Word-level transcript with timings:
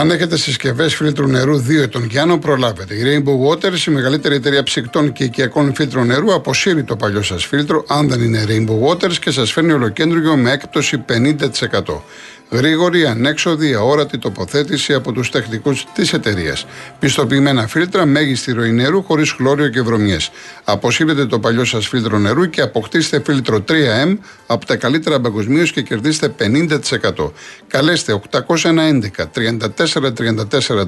Αν 0.00 0.10
έχετε 0.10 0.36
συσκευές 0.36 0.94
φίλτρου 0.94 1.26
νερού 1.26 1.56
2 1.56 1.82
ετών 1.82 2.06
και 2.06 2.20
άνω, 2.20 2.38
προλάβετε. 2.38 2.94
Η 2.94 3.02
Rainbow 3.04 3.48
Waters, 3.48 3.86
η 3.86 3.90
μεγαλύτερη 3.90 4.34
εταιρεία 4.34 4.62
ψυκτών 4.62 5.12
και 5.12 5.24
οικιακών 5.24 5.74
φίλτρων 5.74 6.06
νερού, 6.06 6.34
αποσύρει 6.34 6.84
το 6.84 6.96
παλιό 6.96 7.22
σας 7.22 7.44
φίλτρο, 7.44 7.84
αν 7.88 8.08
δεν 8.08 8.20
είναι 8.20 8.44
Rainbow 8.48 8.88
Waters, 8.88 9.12
και 9.12 9.30
σας 9.30 9.52
φέρνει 9.52 9.72
ολοκέντρο 9.72 10.36
με 10.36 10.50
έκπτωση 10.50 11.04
50%. 11.08 12.02
Γρήγορη, 12.50 13.06
ανέξοδη, 13.06 13.74
αόρατη 13.74 14.18
τοποθέτηση 14.18 14.94
από 14.94 15.12
τους 15.12 15.30
τεχνικούς 15.30 15.86
της 15.94 16.12
εταιρείας. 16.12 16.66
Πιστοποιημένα 16.98 17.66
φίλτρα, 17.66 18.06
μέγιστη 18.06 18.52
ροή 18.52 18.72
νερού 18.72 19.02
χωρίς 19.02 19.30
χλώριο 19.30 19.68
και 19.68 19.80
βρωμιές. 19.80 20.30
Αποσύρετε 20.64 21.26
το 21.26 21.38
παλιό 21.38 21.64
σας 21.64 21.88
φίλτρο 21.88 22.18
νερού 22.18 22.50
και 22.50 22.60
αποκτήστε 22.60 23.22
φίλτρο 23.24 23.64
3M 23.68 24.18
από 24.46 24.66
τα 24.66 24.76
καλύτερα 24.76 25.20
παγκοσμίως 25.20 25.72
και 25.72 25.82
κερδίστε 25.82 26.28
50%. 26.28 27.32
Καλέστε 27.66 28.20
811 28.30 29.26
34 29.34 30.12
34 30.12 30.84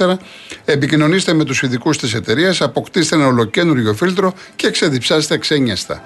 34, 0.00 0.16
επικοινωνήστε 0.64 1.32
με 1.32 1.44
τους 1.44 1.62
ειδικούς 1.62 1.98
της 1.98 2.14
εταιρείας, 2.14 2.60
αποκτήστε 2.60 3.16
ένα 3.16 3.26
ολοκένουργιο 3.26 3.94
φίλτρο 3.94 4.34
και 4.56 4.70
ξεδιψάστε 4.70 5.38
ξένιαστα. 5.38 6.02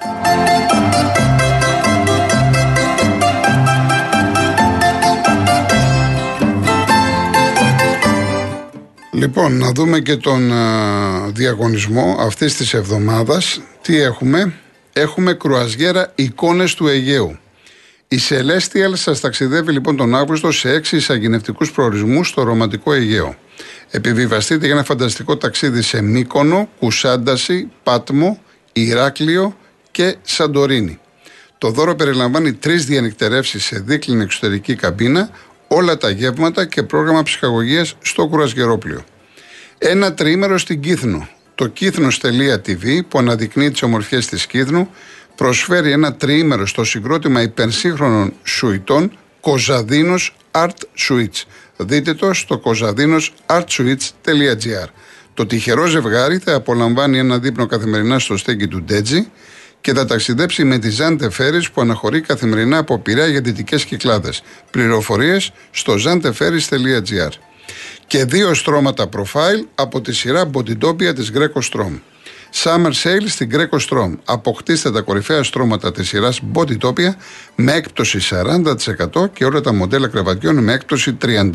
Λοιπόν, 9.16 9.58
να 9.58 9.72
δούμε 9.72 10.00
και 10.00 10.16
τον 10.16 10.52
διαγωνισμό 11.32 12.16
αυτής 12.20 12.56
της 12.56 12.74
εβδομάδας. 12.74 13.60
Τι 13.82 14.00
έχουμε; 14.00 14.52
Έχουμε 14.98 15.32
κρουαζιέρα 15.32 16.12
εικόνες 16.14 16.74
του 16.74 16.88
Αιγαίου. 16.88 17.38
Η 18.08 18.18
Celestial 18.28 18.92
σας 18.92 19.20
ταξιδεύει 19.20 19.72
λοιπόν 19.72 19.96
τον 19.96 20.14
Αύγουστο 20.14 20.52
σε 20.52 20.70
έξι 20.70 20.96
εισαγγενευτικούς 20.96 21.72
προορισμούς 21.72 22.28
στο 22.28 22.42
ρομαντικό 22.42 22.92
Αιγαίο. 22.92 23.36
Επιβιβαστείτε 23.90 24.64
για 24.64 24.74
ένα 24.74 24.84
φανταστικό 24.84 25.36
ταξίδι 25.36 25.82
σε 25.82 26.02
Μύκονο, 26.02 26.68
Κουσάνταση, 26.78 27.70
Πάτμο, 27.82 28.40
Ηράκλειο 28.72 29.56
και 29.90 30.16
Σαντορίνη. 30.22 30.98
Το 31.58 31.70
δώρο 31.70 31.94
περιλαμβάνει 31.94 32.52
τρεις 32.52 32.84
διανυκτερεύσεις 32.84 33.64
σε 33.64 33.78
δίκλινη 33.78 34.22
εξωτερική 34.22 34.74
καμπίνα, 34.74 35.30
όλα 35.68 35.96
τα 35.96 36.10
γεύματα 36.10 36.64
και 36.64 36.82
πρόγραμμα 36.82 37.22
ψυχαγωγίας 37.22 37.96
στο 38.02 38.26
κουρασγερόπλιο. 38.26 39.04
Ένα 39.78 40.14
τριήμερο 40.14 40.58
στην 40.58 40.80
Κύθνος. 40.80 41.36
Το 41.54 41.66
κύθνος.tv 41.66 43.00
που 43.08 43.18
αναδεικνύει 43.18 43.70
τις 43.70 43.82
ομορφιές 43.82 44.26
της 44.26 44.46
Κύθνου 44.46 44.90
προσφέρει 45.34 45.92
ένα 45.92 46.14
τριήμερο 46.14 46.66
στο 46.66 46.84
συγκρότημα 46.84 47.42
υπερσύγχρονων 47.42 48.32
σουητών 48.42 49.18
Κοζαδίνος 49.40 50.36
Art 50.50 50.78
Suites. 51.08 51.42
Δείτε 51.76 52.14
το 52.14 52.32
στο 52.32 52.60
kozadinosartsuites.gr. 52.64 54.88
Το 55.34 55.46
τυχερό 55.46 55.86
ζευγάρι 55.86 56.38
θα 56.38 56.54
απολαμβάνει 56.54 57.18
ένα 57.18 57.38
δείπνο 57.38 57.66
καθημερινά 57.66 58.18
στο 58.18 58.36
στέκι 58.36 58.66
του 58.66 58.82
Ντέτζι 58.82 59.28
και 59.80 59.92
θα 59.92 60.04
ταξιδέψει 60.04 60.64
με 60.64 60.78
τη 60.78 60.90
Ζάντε 60.90 61.30
Φέρι 61.30 61.66
που 61.72 61.80
αναχωρεί 61.80 62.20
καθημερινά 62.20 62.78
από 62.78 62.98
πειρά 62.98 63.26
για 63.26 63.40
δυτικές 63.40 63.84
κυκλάδες. 63.84 64.42
Πληροφορίες 64.70 65.52
στο 65.70 65.94
zanteferis.gr. 66.04 67.30
Και 68.06 68.24
δύο 68.24 68.54
στρώματα 68.54 69.08
profile 69.16 69.66
από 69.74 70.00
τη 70.00 70.12
σειρά 70.12 70.50
Bodytopia 70.52 71.14
της 71.14 71.32
Greco 71.34 71.60
Strom. 71.72 72.00
Summer 72.62 72.92
Sale 73.02 73.26
στην 73.26 73.50
Greco 73.52 73.78
Strom. 73.88 74.12
Αποκτήστε 74.24 74.90
τα 74.90 75.00
κορυφαία 75.00 75.42
στρώματα 75.42 75.92
της 75.92 76.08
σειράς 76.08 76.40
Bodytopia 76.54 77.10
με 77.54 77.72
έκπτωση 77.72 78.18
40% 78.30 79.32
και 79.32 79.44
όλα 79.44 79.60
τα 79.60 79.72
μοντέλα 79.72 80.08
κρεβατιών 80.08 80.56
με 80.56 80.72
έκπτωση 80.72 81.16
35%. 81.22 81.52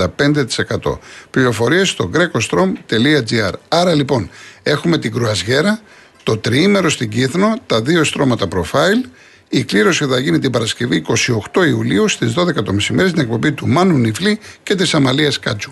Πληροφορίες 1.30 1.90
στο 1.90 2.10
grecostrom.gr. 2.14 3.52
Άρα 3.68 3.94
λοιπόν 3.94 4.30
έχουμε 4.64 4.98
την 4.98 5.12
κρουαζιέρα 5.12 5.80
το 6.24 6.38
τριήμερο 6.38 6.90
στην 6.90 7.10
Κύθνο, 7.10 7.54
τα 7.66 7.82
δύο 7.82 8.04
στρώματα 8.04 8.48
profile. 8.52 9.10
Η 9.50 9.64
κλήρωση 9.64 10.06
θα 10.06 10.20
γίνει 10.20 10.40
την 10.40 10.52
Παρασκευή 10.52 11.06
28 11.54 11.68
Ιουλίου 11.68 12.08
στις 12.08 12.34
12 12.38 12.64
το 12.64 12.74
μεσημέρι 12.74 13.10
στην 13.10 13.22
εκπομπή 13.22 13.52
του 13.52 13.68
Μάνου 13.68 13.98
Νιφλή 13.98 14.40
και 14.64 14.76
της 14.76 14.94
Αμαλίας 14.94 15.40
Κάτσου. 15.40 15.72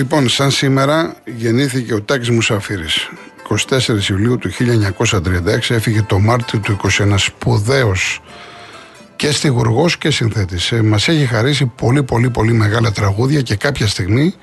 Λοιπόν, 0.00 0.28
σαν 0.28 0.50
σήμερα 0.50 1.14
γεννήθηκε 1.24 1.94
ο 1.94 2.02
Τάκης 2.02 2.30
Μουσαφίρης. 2.30 3.08
24 3.68 4.10
Ιουλίου 4.10 4.38
του 4.38 4.50
1936 4.50 5.70
έφυγε 5.70 6.02
το 6.02 6.18
Μάρτιο 6.18 6.58
του 6.58 6.76
21 6.98 7.14
σπουδαίος 7.16 8.20
και 9.16 9.30
στιγουργός 9.30 9.98
και 9.98 10.10
συνθέτης. 10.10 10.72
Ε, 10.72 10.82
μας 10.82 11.08
έχει 11.08 11.26
χαρίσει 11.26 11.66
πολύ 11.66 12.02
πολύ 12.02 12.30
πολύ 12.30 12.52
μεγάλα 12.52 12.92
τραγούδια 12.92 13.40
και 13.40 13.56
κάποια 13.56 13.86
στιγμή 13.86 14.34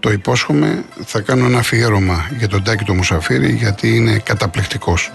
το 0.00 0.12
υπόσχομαι 0.12 0.84
θα 1.04 1.20
κάνω 1.20 1.46
ένα 1.46 1.58
αφιέρωμα 1.58 2.30
για 2.38 2.48
τον 2.48 2.62
Τάκη 2.62 2.84
του 2.84 2.94
Μουσαφίρη 2.94 3.52
γιατί 3.52 3.96
είναι 3.96 4.18
καταπληκτικός. 4.18 5.12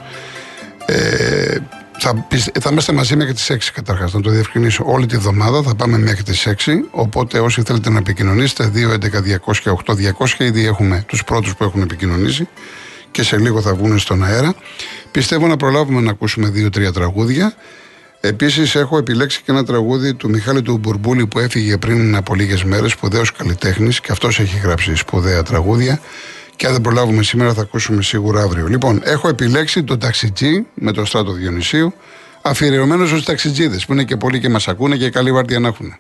Ε, 0.85 1.57
θα, 1.99 2.27
θα 2.59 2.69
είμαστε 2.71 2.93
μαζί 2.93 3.15
μέχρι 3.15 3.33
τις 3.33 3.51
6 3.51 3.57
καταρχάς, 3.73 4.13
να 4.13 4.21
το 4.21 4.29
διευκρινίσω. 4.29 4.83
Όλη 4.87 5.05
τη 5.05 5.17
βδομάδα 5.17 5.61
θα 5.61 5.75
πάμε 5.75 5.97
μέχρι 5.97 6.23
τις 6.23 6.47
6. 6.47 6.53
Οπότε 6.91 7.39
όσοι 7.39 7.61
θέλετε 7.61 7.89
να 7.89 7.97
επικοινωνήσετε, 7.97 8.71
211-200-8200, 8.73 10.39
ήδη 10.39 10.65
έχουμε 10.65 11.03
τους 11.07 11.23
πρώτους 11.23 11.55
που 11.55 11.63
έχουν 11.63 11.81
επικοινωνήσει 11.81 12.47
και 13.11 13.23
σε 13.23 13.37
λίγο 13.37 13.61
θα 13.61 13.75
βγουν 13.75 13.99
στον 13.99 14.23
αέρα. 14.23 14.55
Πιστεύω 15.11 15.47
να 15.47 15.57
προλάβουμε 15.57 16.01
να 16.01 16.11
ακούσουμε 16.11 16.49
δύο-τρία 16.49 16.91
τραγούδια. 16.91 17.53
Επίσης, 18.21 18.75
έχω 18.75 18.97
επιλέξει 18.97 19.41
και 19.45 19.51
ένα 19.51 19.63
τραγούδι 19.63 20.13
του 20.13 20.29
Μιχάλη 20.29 20.61
του 20.61 20.77
Μπουρμπούλη 20.77 21.27
που 21.27 21.39
έφυγε 21.39 21.77
πριν 21.77 22.15
από 22.15 22.35
λίγες 22.35 22.63
μέρες, 22.63 22.91
σπουδαίος 22.91 23.31
καλλιτέχνης, 23.31 23.99
και 23.99 24.11
αυτός 24.11 24.39
έχει 24.39 24.57
γράψει 24.57 24.95
σπουδαία 24.95 25.43
τραγούδια. 25.43 25.99
Και 26.57 26.65
αν 26.65 26.71
δεν 26.73 26.81
προλάβουμε 26.81 27.23
σήμερα 27.23 27.53
θα 27.53 27.61
ακούσουμε 27.61 28.01
σίγουρα 28.01 28.41
αύριο. 28.41 28.67
Λοιπόν, 28.67 29.01
έχω 29.03 29.27
επιλέξει 29.27 29.83
τον 29.83 29.99
ταξιτζή 29.99 30.65
με 30.73 30.91
το 30.91 31.05
στράτο 31.05 31.31
Διονυσίου, 31.31 31.93
αφιερωμένος 32.41 33.09
στους 33.09 33.23
ταξιτζίδες 33.23 33.85
που 33.85 33.93
είναι 33.93 34.03
και 34.03 34.17
πολλοί 34.17 34.39
και 34.39 34.49
μας 34.49 34.67
ακούνε 34.67 34.95
και 34.95 35.09
καλή 35.09 35.31
βάρδια 35.31 35.59
να 35.59 35.67
έχουν. 35.67 35.95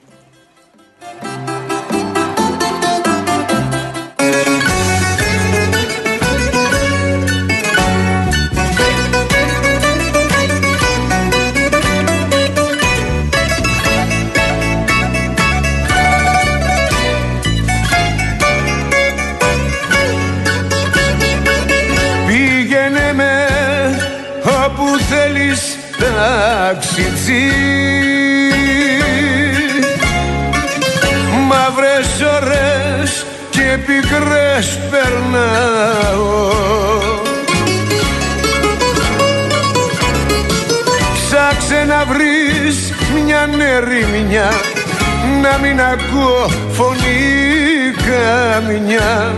Να 45.57 45.67
μην 45.67 45.81
ακούω 45.81 46.49
φωνή 46.71 47.93
καμιά. 48.07 49.35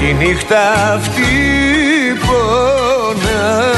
Τη 0.00 0.12
νύχτα 0.24 0.92
αυτή 0.94 1.32
πονάω. 2.26 3.74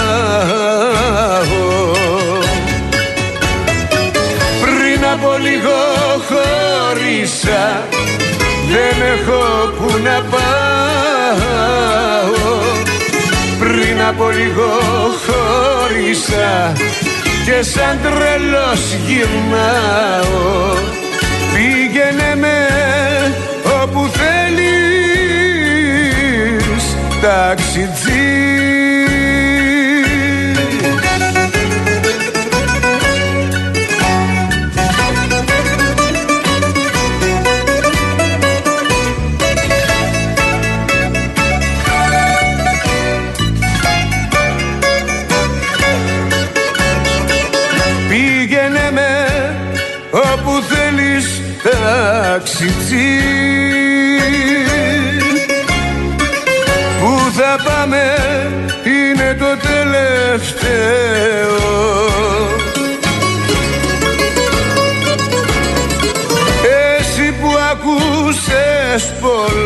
Από 5.13 5.37
λίγο 5.41 5.79
χωρίσα 6.29 7.65
δεν 8.69 8.97
έχω 9.15 9.43
που 9.79 9.89
να 10.05 10.23
πάω. 10.31 10.47
Πριν 13.59 14.03
από 14.09 14.29
λίγο 14.29 14.71
χωρίσα 15.27 16.73
και 17.47 17.63
σαν 17.63 17.99
τρελός 18.03 18.95
γυρνάω. 19.07 20.75
Πήγαινε 21.55 22.35
με 22.37 22.69
όπου 23.83 24.09
θέλεις 24.13 24.67
ταξιτζή 26.73 26.97
ταξιτζή 27.21 28.66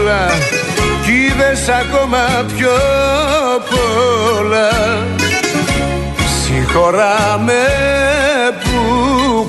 πολλά 0.01 0.27
κι 1.05 1.13
είδες 1.13 1.69
ακόμα 1.69 2.45
πιο 2.57 2.77
πολλά. 3.71 4.73
Συγχωράμε 6.43 7.63
που 8.63 8.81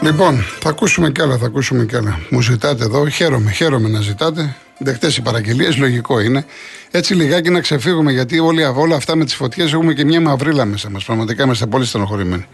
Λοιπόν, 0.00 0.44
θα 0.60 0.68
ακούσουμε 0.68 1.10
κι 1.10 1.22
άλλα, 1.22 1.38
θα 1.38 1.46
ακούσουμε 1.46 1.84
κι 1.84 1.96
άλλα. 1.96 2.18
Μου 2.30 2.40
ζητάτε 2.40 2.84
εδώ, 2.84 3.08
χαίρομαι, 3.08 3.50
χαίρομαι 3.50 3.88
να 3.88 4.00
ζητάτε. 4.00 4.56
Δεχτές 4.78 5.16
οι 5.16 5.22
παραγγελίες, 5.22 5.76
λογικό 5.78 6.20
είναι. 6.20 6.44
Έτσι 6.90 7.14
λιγάκι 7.14 7.50
να 7.50 7.60
ξεφύγουμε, 7.60 8.12
γιατί 8.12 8.38
όλοι, 8.38 8.64
όλα 8.64 8.96
αυτά 8.96 9.16
με 9.16 9.24
τις 9.24 9.34
φωτιές 9.34 9.72
έχουμε 9.72 9.92
και 9.92 10.04
μια 10.04 10.20
μαυρίλα 10.20 10.64
μέσα 10.64 10.90
μας. 10.90 11.04
Πραγματικά 11.04 11.44
είμαστε 11.44 11.66
πολύ 11.66 11.84
στενοχωρημένοι. 11.84 12.46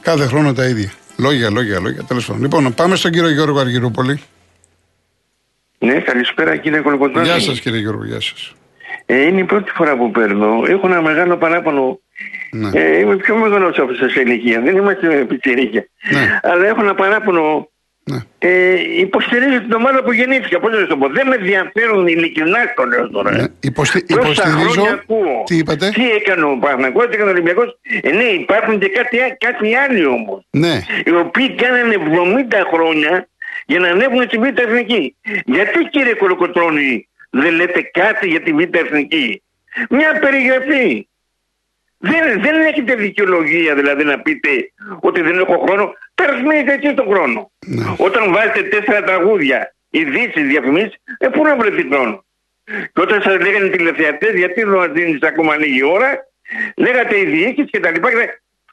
Κάθε 0.00 0.26
χρόνο 0.26 0.52
τα 0.52 0.64
ίδια. 0.64 0.92
Λόγια, 1.16 1.50
λόγια, 1.50 1.80
λόγια. 1.80 2.02
Τέλος 2.02 2.26
πάντων. 2.26 2.42
Λοιπόν, 2.42 2.74
πάμε 2.74 2.96
στον 2.96 3.10
κύριο 3.10 3.30
Γιώργο 3.30 3.58
Αργυρούπολη. 3.58 4.20
Ναι, 5.78 5.94
καλησπέρα 5.94 6.56
κύριε 6.56 6.80
Κολοκοτρόνη. 6.80 7.26
Γεια 7.26 7.40
σας 7.40 7.60
κύριε 7.60 7.78
Γιώργο, 7.78 8.04
γεια 8.04 8.20
σας. 8.20 8.54
Ε, 9.06 9.26
είναι 9.26 9.40
η 9.40 9.44
πρώτη 9.44 9.70
φορά 9.70 9.96
που 9.96 10.10
παίρνω. 10.10 10.62
Έχω 10.66 10.86
ένα 10.86 11.02
μεγάλο 11.02 11.36
παράπονο 11.36 12.00
ναι. 12.54 12.70
Ε, 12.72 12.98
είμαι 12.98 13.16
πιο 13.16 13.36
μεγάλος 13.36 13.78
από 13.78 13.92
εσάς 13.92 14.12
σε 14.12 14.20
ηλικία. 14.20 14.60
Δεν 14.60 14.76
είμαστε 14.76 15.24
πιτσιρίκια. 15.28 15.86
Ναι. 16.10 16.40
Αλλά 16.42 16.66
έχω 16.66 16.80
ένα 16.80 16.94
παράπονο. 16.94 17.70
Ναι. 18.04 18.18
Ε, 18.38 18.74
υποστηρίζω 18.98 19.60
την 19.60 19.72
ομάδα 19.72 20.02
που 20.02 20.12
γεννήθηκα. 20.12 20.60
Πώς 20.60 20.72
να 20.72 20.86
το 20.86 20.96
πω. 20.96 21.08
Δεν 21.08 21.26
με 21.28 21.34
ενδιαφέρουν 21.34 22.06
ειλικρινά 22.06 22.58
το 22.76 22.84
λέω 22.84 23.10
τώρα. 23.10 23.30
Ναι. 23.30 23.44
Υποστη... 23.60 24.04
Υποστηρίζω. 24.08 24.84
Τι 25.44 25.56
είπατε; 25.56 25.88
Τι 25.88 26.10
έκανε 26.10 26.44
ο 26.44 26.58
Παναγό, 26.58 27.08
τι 27.08 27.14
έκανε 27.14 27.30
ο 27.30 27.32
Ολυμπιακός. 27.32 27.78
Ε, 28.02 28.10
ναι, 28.10 28.24
υπάρχουν 28.24 28.78
και 28.78 28.88
κάτι, 28.88 29.16
κάτι 29.38 29.74
άλλοι 29.74 30.04
όμως. 30.06 30.46
Ναι. 30.50 30.80
Οι 31.04 31.10
οποίοι 31.10 31.54
κάνανε 31.54 31.96
70 32.50 32.54
χρόνια 32.72 33.28
για 33.66 33.78
να 33.78 33.88
ανέβουν 33.88 34.22
στη 34.22 34.38
Β' 34.38 34.58
Εθνική. 34.58 35.16
Γιατί 35.44 35.78
κύριε 35.90 36.14
Κολοκοτρόνη 36.14 37.08
δεν 37.30 37.54
λέτε 37.54 37.82
κάτι 37.82 38.28
για 38.28 38.40
τη 38.40 38.52
Β' 38.52 38.76
Εθνική; 38.76 39.42
Μια 39.90 40.18
περιγραφή. 40.20 41.06
Δεν, 42.04 42.40
δεν 42.40 42.60
έχετε 42.60 42.94
δικαιολογία 42.94 43.74
δηλαδή 43.74 44.04
να 44.04 44.18
πείτε 44.20 44.48
ότι 45.00 45.20
δεν 45.22 45.38
έχω 45.38 45.64
χρόνο. 45.66 45.92
Περασμένετε 46.14 46.72
έτσι 46.72 46.94
τον 46.94 47.06
χρόνο. 47.06 47.50
Ναι. 47.66 47.84
Όταν 47.96 48.32
βάζετε 48.32 48.62
τέσσερα 48.62 49.02
τραγούδια, 49.02 49.74
ειδήσεις, 49.90 50.46
διαφημίσεις, 50.46 50.94
ε, 51.18 51.28
πού 51.28 51.42
να 51.42 51.56
βρεθεί 51.56 51.88
χρόνο. 51.92 52.24
Και 52.64 53.00
όταν 53.00 53.22
σας 53.22 53.38
λέγανε 53.40 53.68
τηλεθεατές, 53.68 54.34
γιατί 54.34 54.62
δεν 54.62 54.74
μα 54.76 54.88
δίνεις 54.88 55.22
ακόμα 55.22 55.56
λίγη 55.56 55.82
ώρα, 55.84 56.26
λέγατε 56.76 57.18
οι 57.18 57.24
διοίκηση 57.24 57.68
και 57.68 57.80
τα 57.80 57.90
λοιπά. 57.90 58.08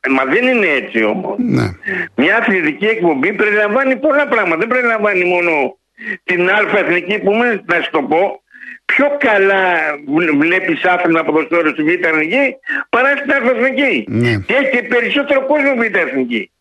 Μα 0.09 0.25
δεν 0.25 0.47
είναι 0.47 0.67
έτσι 0.67 1.03
όμως. 1.03 1.35
Ναι. 1.37 1.71
Μια 2.15 2.37
αθλητική 2.37 2.85
εκπομπή 2.85 3.33
περιλαμβάνει 3.33 3.95
πολλά 3.95 4.27
πράγματα. 4.27 4.57
Δεν 4.57 4.67
περιλαμβάνει 4.67 5.23
μόνο 5.23 5.77
την 6.23 6.49
αλφα 6.49 6.79
εθνική 6.79 7.19
που 7.19 7.33
με, 7.33 7.63
να 7.65 7.81
σου 7.81 7.89
το 7.91 8.01
πω, 8.01 8.43
πιο 8.91 9.07
καλά 9.27 9.65
βλέπεις 10.44 10.83
άθλημα 10.83 11.24
ποδοσφαίρου 11.24 11.69
στη 11.69 11.83
Β' 11.83 12.06
Εθνική 12.12 12.45
παρά 12.89 13.12
στην 13.18 13.31
Εθνική. 13.53 14.06
Ναι. 14.07 14.33
Και 14.47 14.53
έχει 14.53 14.69
και 14.75 14.83
περισσότερο 14.94 15.39
κόσμο 15.45 15.71
Β' 15.81 15.95
Εθνική. 16.06 16.51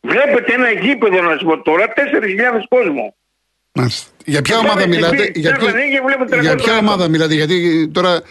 Βλέπετε 0.00 0.52
ένα 0.54 0.70
γήπεδο 0.70 1.22
να 1.22 1.36
σου 1.38 1.44
πω 1.46 1.62
τώρα 1.62 1.84
4.000 1.86 2.02
κόσμο. 2.68 3.14
Μάλιστα. 3.72 4.10
Για 4.24 4.42
ποια 4.42 4.58
ομάδα 4.58 4.88
μιλάτε, 4.88 5.30
για, 5.34 5.56
ποιο, 5.56 5.68
για 6.40 6.54
ποια 6.54 6.78
ομάδα 6.78 7.08
μιλάτε, 7.08 7.34
γιατί 7.34 7.88
τώρα 7.92 8.22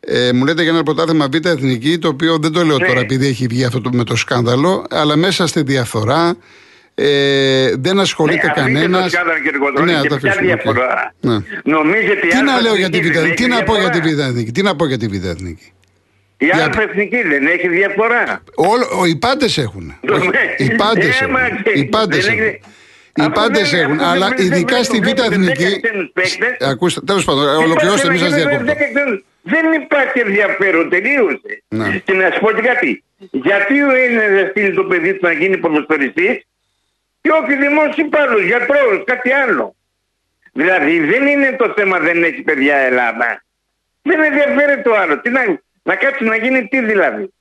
ε, 0.00 0.32
μου 0.32 0.44
λέτε 0.44 0.62
για 0.62 0.70
ένα 0.70 0.82
πρωτάθλημα 0.82 1.28
Β' 1.32 1.46
Εθνική, 1.46 1.98
το 1.98 2.08
οποίο 2.08 2.38
δεν 2.38 2.52
το 2.52 2.64
λέω 2.64 2.78
ναι. 2.78 2.86
τώρα 2.86 3.00
επειδή 3.00 3.26
έχει 3.26 3.46
βγει 3.46 3.64
αυτό 3.64 3.80
το, 3.80 3.90
με 3.92 4.04
το 4.04 4.16
σκάνδαλο, 4.16 4.86
αλλά 4.90 5.16
μέσα 5.16 5.46
στη 5.46 5.62
διαφθορά 5.62 6.36
ε, 6.94 7.72
δεν 7.78 8.00
ασχολείται 8.00 8.46
ναι, 8.46 8.52
κανένας. 8.52 9.12
Ναι, 9.84 10.00
το 10.08 10.16
διαφορά. 10.40 11.14
Ναι. 11.20 11.38
Νομίζετε 11.64 12.26
τι 12.28 12.42
να 12.42 12.60
λέω 12.60 12.76
για 12.76 12.90
τη 12.90 13.00
Β' 13.00 13.34
τι 13.34 13.46
να 13.46 13.62
πω 13.62 13.78
για 13.78 13.90
τη 13.90 14.00
Β' 14.00 14.50
τι 14.52 14.62
να 14.62 14.76
πω 14.76 14.86
για 14.86 14.98
τη 14.98 15.06
Β' 15.06 15.24
Η 16.42 16.44
για... 16.44 16.72
Εθνική 16.80 17.22
δεν 17.22 17.46
έχει 17.46 17.68
διαφορά. 17.68 18.42
Όλο, 18.54 19.04
οι 19.08 19.16
πάντες 19.16 19.58
έχουν. 19.58 19.98
οι 20.56 20.74
πάντες 20.74 21.20
έχουν. 21.20 21.36
Οι 21.74 21.84
πάντες 21.84 22.28
έχουν. 22.28 22.44
Οι 23.14 23.30
πάντες 23.32 23.72
έχουν, 23.72 24.00
αλλά 24.00 24.34
ειδικά 24.36 24.82
στη 24.82 24.98
Β' 24.98 25.06
Εθνική. 25.06 25.80
Ακούστε, 26.60 27.00
τέλος 27.00 27.24
πάντων, 27.24 27.56
ολοκληρώστε, 27.56 28.10
μην 28.10 28.18
σας 28.18 28.34
διακόπτω. 28.34 28.72
Δεν 29.42 29.72
υπάρχει 29.82 30.18
ενδιαφέρον, 30.18 30.88
τελείωσε. 30.88 31.62
Ναι. 31.68 32.00
Και 32.04 32.12
να 32.12 32.30
σου 32.30 32.40
πω 32.40 32.52
και 32.52 32.62
κάτι. 32.62 33.04
Γιατί 33.30 33.82
ο 33.82 33.90
Έλληνα 34.04 34.40
θα 34.40 34.48
στείλει 34.50 34.74
το 34.74 34.84
παιδί 34.84 35.14
του 35.14 35.26
να 35.26 35.32
γίνει 35.32 35.56
ποδοσφαιριστής 35.56 36.46
και 37.22 37.30
όχι 37.30 37.54
δημόσιο 37.54 38.04
υπάλληλο, 38.04 38.40
γιατρό, 38.40 39.04
κάτι 39.04 39.32
άλλο. 39.32 39.76
Δηλαδή 40.52 40.98
δεν 41.00 41.26
είναι 41.26 41.56
το 41.58 41.72
θέμα 41.76 41.98
δεν 41.98 42.22
έχει 42.22 42.42
παιδιά 42.42 42.76
Ελλάδα. 42.76 43.44
Δεν 44.02 44.22
ενδιαφέρει 44.22 44.82
το 44.82 44.94
άλλο. 44.94 45.20
Τι 45.20 45.30
να, 45.30 45.40
να 45.82 45.94
κάτσει 45.94 46.24
να 46.24 46.36
γίνει 46.36 46.68
τι 46.68 46.80
δηλαδή. 46.80 47.32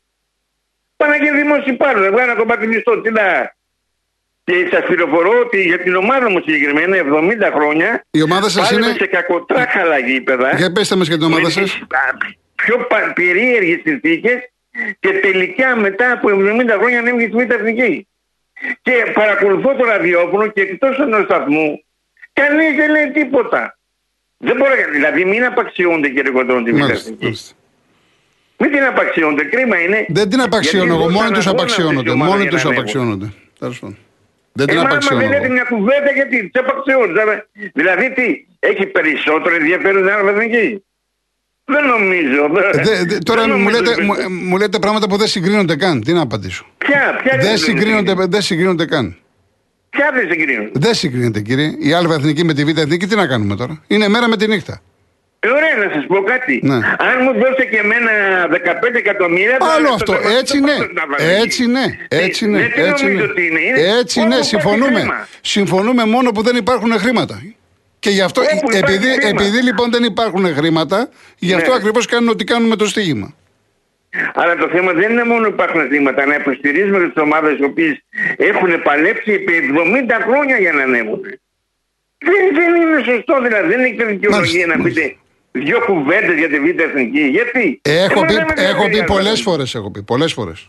Πάει 0.98 1.10
να 1.10 1.16
γίνει 1.16 1.38
δημόσιο 1.42 1.74
υπάλληλο, 1.74 2.06
εγώ 2.06 2.20
ένα 2.20 2.36
κομμάτι 2.36 2.68
μισθό, 2.68 3.02
τι 3.02 3.12
να... 3.12 3.56
Και 4.44 4.68
σας 4.72 4.86
πληροφορώ 4.86 5.40
ότι 5.40 5.62
για 5.62 5.80
την 5.80 5.96
ομάδα 5.96 6.30
μου 6.30 6.42
συγκεκριμένα 6.46 6.98
70 7.50 7.52
χρόνια. 7.54 8.06
Η 8.12 8.22
ομάδα 8.22 8.50
σας 8.50 8.72
είναι. 8.72 8.94
σε 8.98 9.06
κακοτράχαλα 9.06 9.98
γήπεδα. 9.98 10.56
Για 10.56 10.72
πέστε 10.72 10.96
μας 10.96 11.08
για 11.08 11.18
την 11.18 11.26
ομάδα 11.26 11.50
σας. 11.50 11.80
Πιο 12.56 12.88
περίεργες 13.14 13.82
συνθήκες 13.84 14.52
και 15.00 15.10
τελικά 15.10 15.76
μετά 15.76 16.12
από 16.12 16.30
70 16.30 16.78
χρόνια 16.80 17.00
ανέβηκε 17.00 17.34
στη 17.34 17.46
Β' 17.46 17.52
Εθνική. 17.52 18.08
Και 18.82 19.12
παρακολουθώ 19.14 19.76
το 19.76 19.84
ραδιόφωνο 19.86 20.48
και 20.48 20.62
εκτός 20.62 21.00
ενός 21.00 21.24
σταθμού, 21.24 21.84
κανείς 22.34 22.76
δεν 22.76 22.92
λέει 22.92 23.12
τίποτα. 23.12 23.78
Δεν 24.38 24.56
μπορεί, 24.56 24.92
δηλαδή 24.92 25.26
μην 25.26 25.44
απαξιώνται 25.46 26.10
κύριε 26.10 26.32
Κοντρόν 26.32 26.64
τη 26.64 26.74
Μην 28.58 28.72
την 28.72 28.84
απαξιώνται, 28.84 29.44
κρίμα 29.44 29.82
είναι. 29.82 30.06
Δεν 30.08 30.30
την 30.30 30.42
απαξιώνω 30.42 30.94
εγώ, 30.94 31.10
μόνοι 31.10 31.32
τους 31.32 31.48
απαξιώνονται. 31.48 32.14
Μόνοι 32.14 32.48
τους 32.48 32.66
απαξιώνονται. 32.66 33.34
Δεν 34.54 34.68
την 34.68 34.78
ε, 34.78 34.82
απαξιώνω. 34.82 35.22
δεν 35.22 35.30
λέτε 35.30 35.50
μια 35.50 35.64
κουβέντα 35.64 36.12
γιατί 36.12 36.50
τις 36.50 36.62
απαξιώνονται. 36.62 37.48
Δηλαδή 37.74 38.14
τι, 38.14 38.46
έχει 38.60 38.86
περισσότερο 38.86 39.56
ενδιαφέρον 39.56 40.02
την 40.02 40.12
άλλη 40.12 40.84
δεν 41.72 41.86
νομίζω. 41.86 42.50
Δε, 42.84 43.04
δε, 43.06 43.18
τώρα 43.18 43.42
δεν 43.48 43.60
μου, 43.60 43.70
λέτε, 43.70 44.02
μου, 44.04 44.14
μου, 44.48 44.58
λέτε 44.58 44.80
πράγματα 44.80 45.08
που 45.08 45.18
δεν 45.18 45.28
συγκρίνονται 45.28 45.76
καν. 45.76 46.04
Τι 46.04 46.14
να 46.14 46.22
απαντήσω. 46.22 46.66
Ποια, 46.78 47.20
ποια 47.24 47.38
δεν, 47.42 47.58
συγκρίνονται, 47.58 48.14
δεν 48.18 48.42
συγκρίνονται 48.42 48.86
καν. 48.86 49.16
Ποια 49.90 50.12
δεν 50.14 50.28
συγκρίνονται; 50.30 50.70
Δεν 50.74 50.94
συγκρίνεται 50.94 51.42
κύριε. 51.42 51.72
Η 51.80 51.94
άλλη 51.94 52.08
εθνική 52.14 52.44
με 52.46 52.54
τη 52.54 52.64
β' 52.66 52.78
εθνική 52.78 53.08
τι 53.08 53.16
να 53.16 53.28
κάνουμε 53.28 53.56
τώρα; 53.56 53.82
Είναι 53.88 54.08
μέρα 54.08 54.28
με 54.28 54.38
τη 54.38 54.48
νύχτα. 54.48 54.82
Ε, 55.44 55.48
ωραία, 55.50 55.88
να 55.88 55.94
σας 55.94 56.06
πω 56.08 56.22
κάτι. 56.24 56.60
Ναι. 56.64 56.74
Αν 56.76 57.16
μου 57.24 57.32
δώσετε 57.40 57.66
και 57.66 57.78
εμένα 57.78 58.12
15 58.50 58.98
εκατομμύρια. 58.98 59.58
θα- 59.60 59.74
Άλλο 59.74 59.88
θα 59.88 59.94
αυτό. 59.94 60.12
τα 60.12 60.20
βάλω 60.22 60.38
Έτσι 60.38 60.58
στο 60.58 60.66
ναι. 60.66 60.72
πάτο 60.78 60.94
να 60.94 61.04
βάλω. 61.18 61.32
Έτσι 61.44 61.66
ναι. 61.66 61.86
Έτσι 62.10 62.46
ναι. 62.50 62.58
Ναι, 62.60 62.68
τι 62.68 62.82
Έτσι 62.82 63.04
νομίζω 63.06 63.26
ναι. 63.26 63.32
ότι 63.32 63.46
είναι; 63.46 63.60
Είναι 63.60 63.98
Έτσι 64.00 64.20
όπου 64.20 64.28
ναι. 64.28 64.34
υπάρχει 64.34 64.50
Συμφωνούμε. 64.50 65.00
χρήμα. 65.00 65.28
Συμφωνούμε 65.42 66.06
μόνο 66.06 66.32
που 66.32 66.42
δεν 66.42 66.56
υπάρχουν 66.56 66.92
χρήματα. 66.92 67.42
Και 68.04 68.10
γι' 68.10 68.22
αυτό, 68.22 68.42
Όπου 68.42 68.52
υπάρχει 68.72 68.78
επειδή, 68.96 69.10
χρήμα. 69.14 69.28
επειδή 69.30 69.60
λοιπόν 69.64 69.92
δεν 69.92 70.04
υπάρχουν 70.04 70.46
χρήματα, 70.58 71.10
γι' 71.38 71.54
αυτό 71.54 71.70
Ναι. 71.70 71.76
ακριβώς 71.76 72.06
κάνουν 72.06 72.30
ό,τι 72.30 72.44
κάνουν 72.44 72.68
με 72.70 72.76
το 72.76 72.86
στίγημα. 72.88 73.36
Αλλά 74.34 74.56
το 74.56 74.68
θέμα 74.74 74.92
δεν 74.94 75.12
είναι 75.12 75.24
μόνο 75.24 75.48
που 75.48 75.54
υπάρχουν 75.54 75.82
χρήματα. 75.88 76.26
Να 76.26 76.36
υποστηρίζουμε 76.36 77.00
τις 77.10 77.22
ομάδες 77.22 77.58
οι 77.60 77.64
οποίες 77.64 78.04
έχουν 78.38 78.82
παλέψει 78.82 79.32
επί 79.32 79.52
70 79.58 80.18
χρόνια 80.28 80.58
για 80.58 80.72
να 80.72 80.84
ανέβουν. 80.84 81.22
Δεν, 82.28 82.42
δεν 82.54 82.76
είναι 82.82 83.04
σωστό 83.06 83.42
δηλαδή. 83.42 83.68
Δεν 83.68 83.80
είναι 83.80 83.90
και 83.90 84.06
δικαιολογία 84.06 84.68
Μάλιστα, 84.68 84.78
να 84.78 84.84
πείτε 84.84 85.16
δύο 85.52 85.80
κουβέντες 85.86 86.36
για 86.38 86.50
τη 86.50 86.60
Β' 86.60 86.80
Εθνική. 86.80 87.22
Γιατί; 87.22 87.80
Έχω 87.84 88.20
Εμένα 88.20 88.28
πει, 88.28 88.34
δεν 88.34 88.46
με 88.58 88.64
έχω 88.70 88.78
πει 88.80 88.86
ενδιαφέρει 88.86 89.06
πολλές 89.14 89.32
αυτό. 89.32 89.50
φορές. 89.52 89.76
Έχω 89.76 89.92
πει 89.92 90.04
πολλές 90.04 90.34
φορές. 90.34 90.66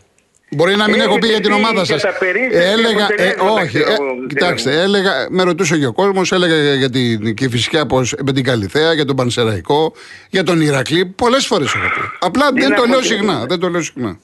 Μπορεί 0.55 0.75
να 0.75 0.83
μην 0.85 0.93
Έχετε 0.93 1.09
έχω 1.09 1.19
πει 1.19 1.27
για 1.27 1.39
την 1.39 1.49
πει 1.49 1.55
ομάδα 1.55 1.73
για 1.81 1.85
σας. 1.85 2.01
τα 2.01 2.17
περίσταση 2.19 2.65
Έλεγα. 2.67 2.89
Ε, 2.89 3.29
αποτελέσματα, 3.29 3.51
όχι, 3.51 3.67
ξέρω 3.67 3.89
ε, 3.91 3.93
εγώ, 3.93 4.05
δεν 4.19 4.27
κοιτάξτε, 4.27 4.69
ξέρω. 4.69 4.83
έλεγα, 4.83 5.11
με 5.29 5.43
ρωτούσε 5.43 5.77
και 5.77 5.85
ο 5.85 5.93
κόσμος, 5.93 6.31
έλεγα 6.31 6.73
για 6.73 6.89
την 6.89 7.33
Κυφυσιά 7.35 7.85
πώς, 7.85 8.13
με 8.25 8.33
την 8.33 8.43
Καλιθέα, 8.43 8.93
για 8.93 9.05
τον 9.05 9.15
Πανσεραϊκό, 9.15 9.93
για 10.29 10.43
τον 10.43 10.61
Ηρακλή. 10.61 11.05
Πολλές 11.05 11.45
φορές 11.45 11.67
έχω 11.73 11.83
πει. 11.83 12.25
Απλά 12.25 12.53
Τι 12.53 12.59
δεν 12.61 12.69
να 12.69 12.75
το 12.75 12.81
πω 12.81 12.87
λέω 12.89 12.99
και 12.99 13.05
συχνά. 13.05 13.33
εγώ. 13.33 13.45
Δεν 13.45 13.59
το 13.59 13.69
λέω 13.69 13.81
συχνά. 13.81 14.17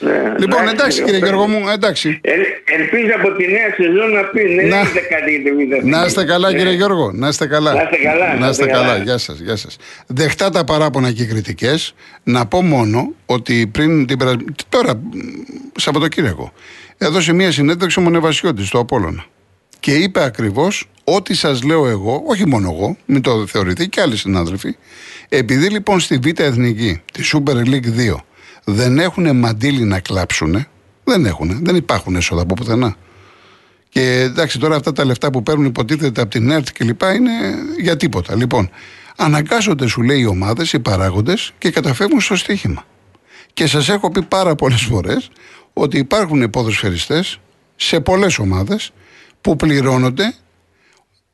Ναι, 0.00 0.34
Λοιπόν, 0.38 0.68
εντάξει 0.68 1.02
κύριε 1.02 1.18
Γιώργο 1.18 1.46
μου, 1.46 1.68
εντάξει. 1.68 2.20
Ε, 2.22 2.30
ελπίζω 2.80 3.12
από 3.18 3.32
τη 3.36 3.46
νέα 3.46 3.74
σεζόν 3.76 4.12
να 4.12 4.22
πει 4.24 4.42
ναι, 4.42 4.62
Να- 4.62 4.76
δεν 4.76 4.84
είστε 4.86 5.00
κάτι 5.00 5.30
για 5.30 5.42
τη 5.42 5.50
Β' 5.56 5.60
Εθνική. 5.72 5.86
Να 5.88 6.04
είστε 6.04 6.24
καλά, 6.24 6.50
Ναι. 6.50 6.58
κύριε 6.58 6.72
Γιώργο. 6.72 7.12
Να 7.12 7.28
είστε 7.28 7.46
καλά. 7.46 7.72
Να 7.74 7.82
είστε 7.82 7.96
καλά, 7.96 8.34
Να 8.38 8.48
είστε 8.48 8.66
καλά. 8.66 8.96
Γεια 8.96 9.18
σας. 9.18 9.38
Γεια 9.38 9.56
σας. 9.56 9.76
Δεχτά 10.06 10.50
τα 10.50 10.64
παράπονα 10.64 11.12
και 11.12 11.22
οι 11.22 11.26
κριτικές. 11.26 11.94
Να 12.22 12.46
πω 12.46 12.62
μόνο 12.62 13.12
ότι 13.26 13.66
πριν 13.66 14.06
την 14.06 14.18
περασ... 14.18 14.34
Τώρα, 14.68 14.94
μ, 14.94 15.00
Σαββατοκύριακο, 15.76 16.52
έδωσε 16.98 17.32
μία 17.32 17.52
συνέντευξη 17.52 17.98
ο 17.98 18.02
Μονεβασιώτης 18.02 18.66
στο 18.66 18.78
Απόλωνα. 18.78 19.24
Και 19.80 19.92
είπε 19.94 20.22
ακριβώς 20.24 20.88
ό,τι 21.04 21.34
σας 21.34 21.62
λέω 21.62 21.86
εγώ, 21.88 22.22
όχι 22.26 22.46
μόνο 22.46 22.70
εγώ, 22.76 22.96
μην 23.06 23.22
το 23.22 23.46
θεωρηθεί 23.46 23.88
και 23.88 24.00
άλλοι 24.00 24.16
συνάδελφοι, 24.16 24.76
επειδή 25.28 25.68
λοιπόν 25.68 26.00
στη 26.00 26.18
Β' 26.22 26.40
Εθνική, 26.40 27.00
τη 27.12 27.22
Super 27.32 27.54
League 27.54 28.12
2, 28.14 28.24
δεν 28.64 28.98
έχουν 28.98 29.36
μαντίλι 29.36 29.84
να 29.84 30.00
κλάψουν, 30.00 30.66
δεν 31.04 31.26
έχουν, 31.26 31.64
δεν 31.64 31.76
υπάρχουν 31.76 32.16
έσοδα 32.16 32.42
από 32.42 32.54
πουθενά. 32.54 32.96
Και 33.88 34.20
εντάξει, 34.20 34.58
τώρα 34.58 34.76
αυτά 34.76 34.92
τα 34.92 35.04
λεφτά 35.04 35.30
που 35.30 35.42
παίρνουν 35.42 35.64
υποτίθεται 35.64 36.20
από 36.20 36.30
την 36.30 36.50
ΕΡΤ 36.50 36.68
και 36.72 36.84
λοιπά 36.84 37.14
είναι 37.14 37.32
για 37.80 37.96
τίποτα. 37.96 38.36
Λοιπόν, 38.36 38.70
αναγκάζονται, 39.16 39.86
σου 39.86 40.02
λέει, 40.02 40.20
οι 40.20 40.26
ομάδες, 40.26 40.72
οι 40.72 40.80
παράγοντες 40.80 41.52
και 41.58 41.70
καταφεύγουν 41.70 42.20
στο 42.20 42.36
στοίχημα. 42.36 42.84
Και 43.52 43.66
σας 43.66 43.88
έχω 43.88 44.10
πει 44.10 44.22
πάρα 44.22 44.54
πολλές 44.54 44.82
φορές 44.82 45.30
ότι 45.72 45.98
υπάρχουν 45.98 46.50
ποδοσφαιριστές 46.50 47.40
σε 47.76 48.00
πολλές 48.00 48.38
ομάδες 48.38 48.92
που 49.40 49.56
πληρώνονται 49.56 50.34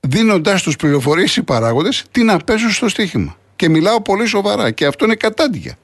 δίνοντάς 0.00 0.62
τους 0.62 0.76
πληροφορίες 0.76 1.37
οι 1.37 1.43
παράγοντες 1.43 2.04
τι 2.11 2.23
να 2.23 2.37
παίζουν 2.37 2.71
στο 2.71 2.88
στοίχημα. 2.88 3.37
Και 3.57 3.69
μιλάω 3.69 4.02
πολύ 4.02 4.26
σοβαρά. 4.26 4.71
Και 4.71 4.87
αυτό 4.87 5.04
είναι 5.04 5.14
κατάντια. 5.14 5.76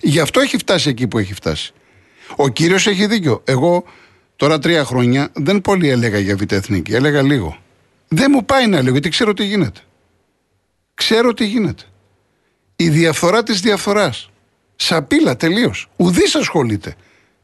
Γι' 0.00 0.20
αυτό 0.20 0.40
έχει 0.40 0.56
φτάσει 0.56 0.88
εκεί 0.88 1.06
που 1.06 1.18
έχει 1.18 1.34
φτάσει. 1.34 1.72
Ο 2.36 2.48
κύριος 2.48 2.86
έχει 2.86 3.06
δίκιο. 3.06 3.42
Εγώ 3.44 3.84
τώρα 4.36 4.58
τρία 4.58 4.84
χρόνια 4.84 5.30
δεν 5.32 5.60
πολύ 5.60 5.88
έλεγα 5.88 6.18
για 6.18 6.36
Β' 6.36 6.52
Εθνική. 6.52 6.94
Έλεγα 6.94 7.22
λίγο. 7.22 7.58
Δεν 8.08 8.30
μου 8.30 8.44
πάει 8.44 8.66
να 8.66 8.82
λέω 8.82 8.92
γιατί 8.92 9.08
ξέρω 9.08 9.32
τι 9.32 9.44
γίνεται. 9.44 9.80
Ξέρω 10.94 11.34
τι 11.34 11.46
γίνεται. 11.46 11.82
Η 12.76 12.88
διαφθορά 12.88 13.42
της 13.42 13.60
διαφθοράς. 13.60 14.30
Σαπίλα 14.76 15.36
τελείως. 15.36 15.88
Ουδής 15.96 16.34
ασχολείται 16.34 16.94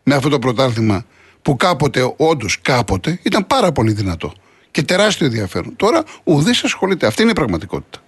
με 0.02 0.14
αυτό 0.14 0.28
το 0.28 0.38
πρωτάθλημα 0.38 1.04
που 1.42 1.56
κάποτε, 1.56 2.14
όντως 2.16 2.60
κάποτε, 2.62 3.20
ήταν 3.22 3.46
πάρα 3.46 3.72
πολύ 3.72 3.92
δυνατό 3.92 4.32
και 4.70 4.82
τεράστιο 4.82 5.26
ενδιαφέρον. 5.26 5.76
Τώρα 5.76 6.04
ουδής 6.24 6.64
ασχολείται. 6.64 7.06
Αυτή 7.06 7.22
είναι 7.22 7.30
η 7.30 7.34
πραγματικότητα. 7.34 8.02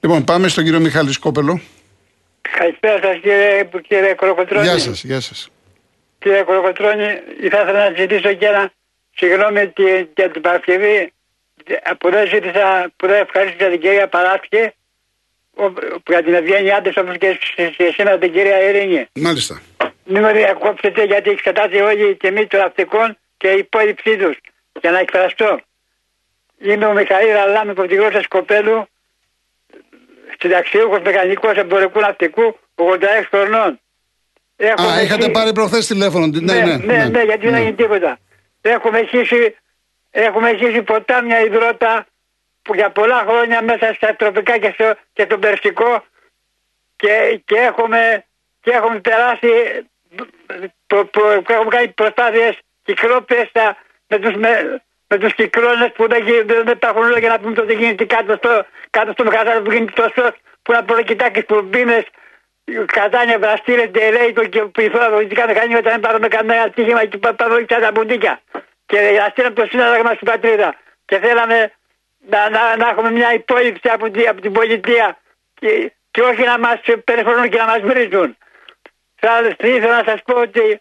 Λοιπόν, 0.00 0.24
πάμε 0.24 0.48
στον 0.48 0.64
κύριο 0.64 0.80
Μιχάλη 0.80 1.12
Σκόπελο. 1.12 1.60
Καλησπέρα 2.58 2.98
σας 3.02 3.18
κύριε, 3.22 3.68
κύριε 3.88 4.14
Κολοκοτρώνη. 4.14 4.66
Γεια 4.66 4.78
σας, 4.78 5.04
γεια 5.04 5.20
σας. 5.20 5.50
Κύριε 6.18 6.42
Κολοκοτρώνη, 6.42 7.04
θα 7.50 7.60
ήθελα 7.60 7.90
να 7.90 7.94
ζητήσω 7.96 8.32
και 8.32 8.46
ένα 8.46 8.72
συγγνώμη 9.14 9.68
τη- 9.68 10.06
για 10.16 10.30
την 10.30 10.40
Παρασκευή 10.42 11.12
που 11.98 12.10
δεν 12.10 12.28
ζήτησα, 12.28 12.90
που 12.96 13.06
δεν 13.06 13.22
ευχαρίστησα 13.22 13.70
την 13.70 13.80
κυρία 13.80 14.08
Παράσκη 14.08 14.70
ο- 15.54 15.70
που 15.72 16.02
για 16.10 16.22
την 16.22 16.34
ευγένειά 16.34 16.80
της 16.82 16.96
όπως 16.96 17.16
και 17.18 17.38
σε- 17.56 17.72
σε- 17.76 17.92
σήμερα 17.92 18.18
την 18.18 18.32
κυρία 18.32 18.62
Ειρήνη. 18.68 19.06
Μάλιστα. 19.14 19.60
Μην 20.04 20.22
με 20.22 20.32
διακόψετε 20.32 21.04
γιατί 21.04 21.30
εξετάζει 21.30 21.80
όλη 21.80 22.08
η 22.10 22.16
τιμή 22.16 22.46
των 22.46 22.60
ναυτικών 22.60 23.18
και 23.36 23.48
η 23.48 23.58
υπόλοιψή 23.58 24.16
τους 24.16 24.36
για 24.80 24.90
να 24.90 24.98
εκφραστώ. 24.98 25.60
Είμαι 26.58 26.86
ο 26.86 26.92
Μιχαήλ 26.92 27.32
Ραλάμι 27.32 27.70
από 27.70 27.86
της 27.86 27.96
γλώσσα 27.98 28.22
Σκοπέλου, 28.22 28.88
συνταξιούχος 30.40 31.00
μηχανικός 31.04 31.56
εμπορικού 31.56 32.00
ναυτικού, 32.00 32.58
86 32.74 32.84
χρονών. 33.30 33.80
Έχουμε 34.56 34.88
Α, 34.92 35.00
είχατε 35.02 35.14
χύσει- 35.20 35.30
πάρει 35.32 35.52
προχθές 35.52 35.86
τηλέφωνο. 35.86 36.26
Ναι, 36.26 36.54
ναι, 36.54 36.76
ναι, 36.76 37.04
ναι, 37.04 37.22
γιατί 37.22 37.44
δεν 37.46 37.54
έγινε 37.54 37.72
τίποτα. 37.72 38.18
Έχουμε 38.60 39.04
χύσει, 39.06 39.56
έχουμε 40.10 40.56
χύσει 40.56 40.82
ποτάμια 40.82 41.40
υδρότα 41.40 42.06
που 42.62 42.74
για 42.74 42.90
πολλά 42.90 43.24
χρόνια 43.28 43.62
μέσα 43.62 43.92
στα 43.94 44.16
τροπικά 44.16 44.58
και, 44.58 44.70
στο, 44.74 44.94
και 45.12 45.22
στον 45.22 45.40
Περσικό 45.40 46.04
και, 46.96 47.40
και, 47.44 47.56
έχουμε, 47.56 48.24
και 48.60 48.70
έχουμε 48.70 48.98
περάσει 49.00 49.48
που, 50.86 51.08
που, 51.10 51.20
που 51.44 51.52
έχουμε 51.52 51.70
κάνει 51.70 51.88
προσπάθειες 51.88 52.58
κυκλόπιες 52.82 53.48
στα- 53.48 53.76
με 54.08 54.18
τους, 54.18 54.34
με, 54.34 54.82
με 55.08 55.18
τους 55.18 55.34
κυκλώνες 55.34 55.92
που 55.94 56.08
δεν, 56.08 56.22
γι- 56.24 56.42
δεν, 56.42 56.64
δεν 56.64 56.72
υπάρχουν 56.72 57.02
όλα 57.02 57.18
για 57.18 57.28
να 57.28 57.38
πούμε 57.38 57.54
το 57.54 57.64
τι 57.64 57.74
γίνεται 57.74 58.04
κάτω 58.04 58.36
στο, 58.36 58.66
κάτω 58.90 59.12
στο 59.12 59.24
Μεχαζάρο 59.24 59.62
που 59.62 59.72
γίνεται 59.72 60.02
το 60.02 60.12
σως 60.14 60.30
που 60.62 60.72
να 60.72 60.84
προκοιτάξει 60.84 61.42
τουρμπίνες 61.42 62.04
κατάνια 62.86 63.38
βραστήρες, 63.38 63.90
ντελέιτο 63.90 64.44
και 64.46 64.60
πυθόρα 64.64 65.10
βοηθητικά 65.10 65.46
μηχανήματα 65.46 65.90
δεν 65.90 66.00
πάρουμε 66.00 66.28
κανένα 66.28 66.62
ατύχημα 66.62 67.04
και 67.04 67.18
πά- 67.18 67.34
πάμε 67.36 67.54
όλοι 67.54 67.66
τα 67.66 67.90
μπουντίκια. 67.94 68.40
Και 68.86 69.20
αστήναμε 69.26 69.54
το 69.54 69.66
σύνταγμα 69.70 70.12
στην 70.14 70.26
πατρίδα. 70.26 70.74
Και 71.04 71.18
θέλαμε 71.18 71.72
να, 72.28 72.50
να, 72.50 72.76
να 72.76 72.88
έχουμε 72.88 73.10
μια 73.10 73.32
υπόλοιψη 73.32 73.88
από, 73.88 74.10
τη- 74.10 74.26
από 74.26 74.40
την 74.40 74.52
πολιτεία 74.52 75.18
και, 75.54 75.92
και 76.10 76.20
όχι 76.20 76.42
να 76.42 76.58
μας 76.58 76.80
περιφρονούν 77.04 77.48
και 77.48 77.58
να 77.58 77.64
μας 77.66 77.80
βρίζουν. 77.80 78.36
Θα 79.16 79.30
ήθελα 79.60 79.96
να 79.96 80.04
σας 80.06 80.22
πω 80.24 80.40
ότι 80.40 80.80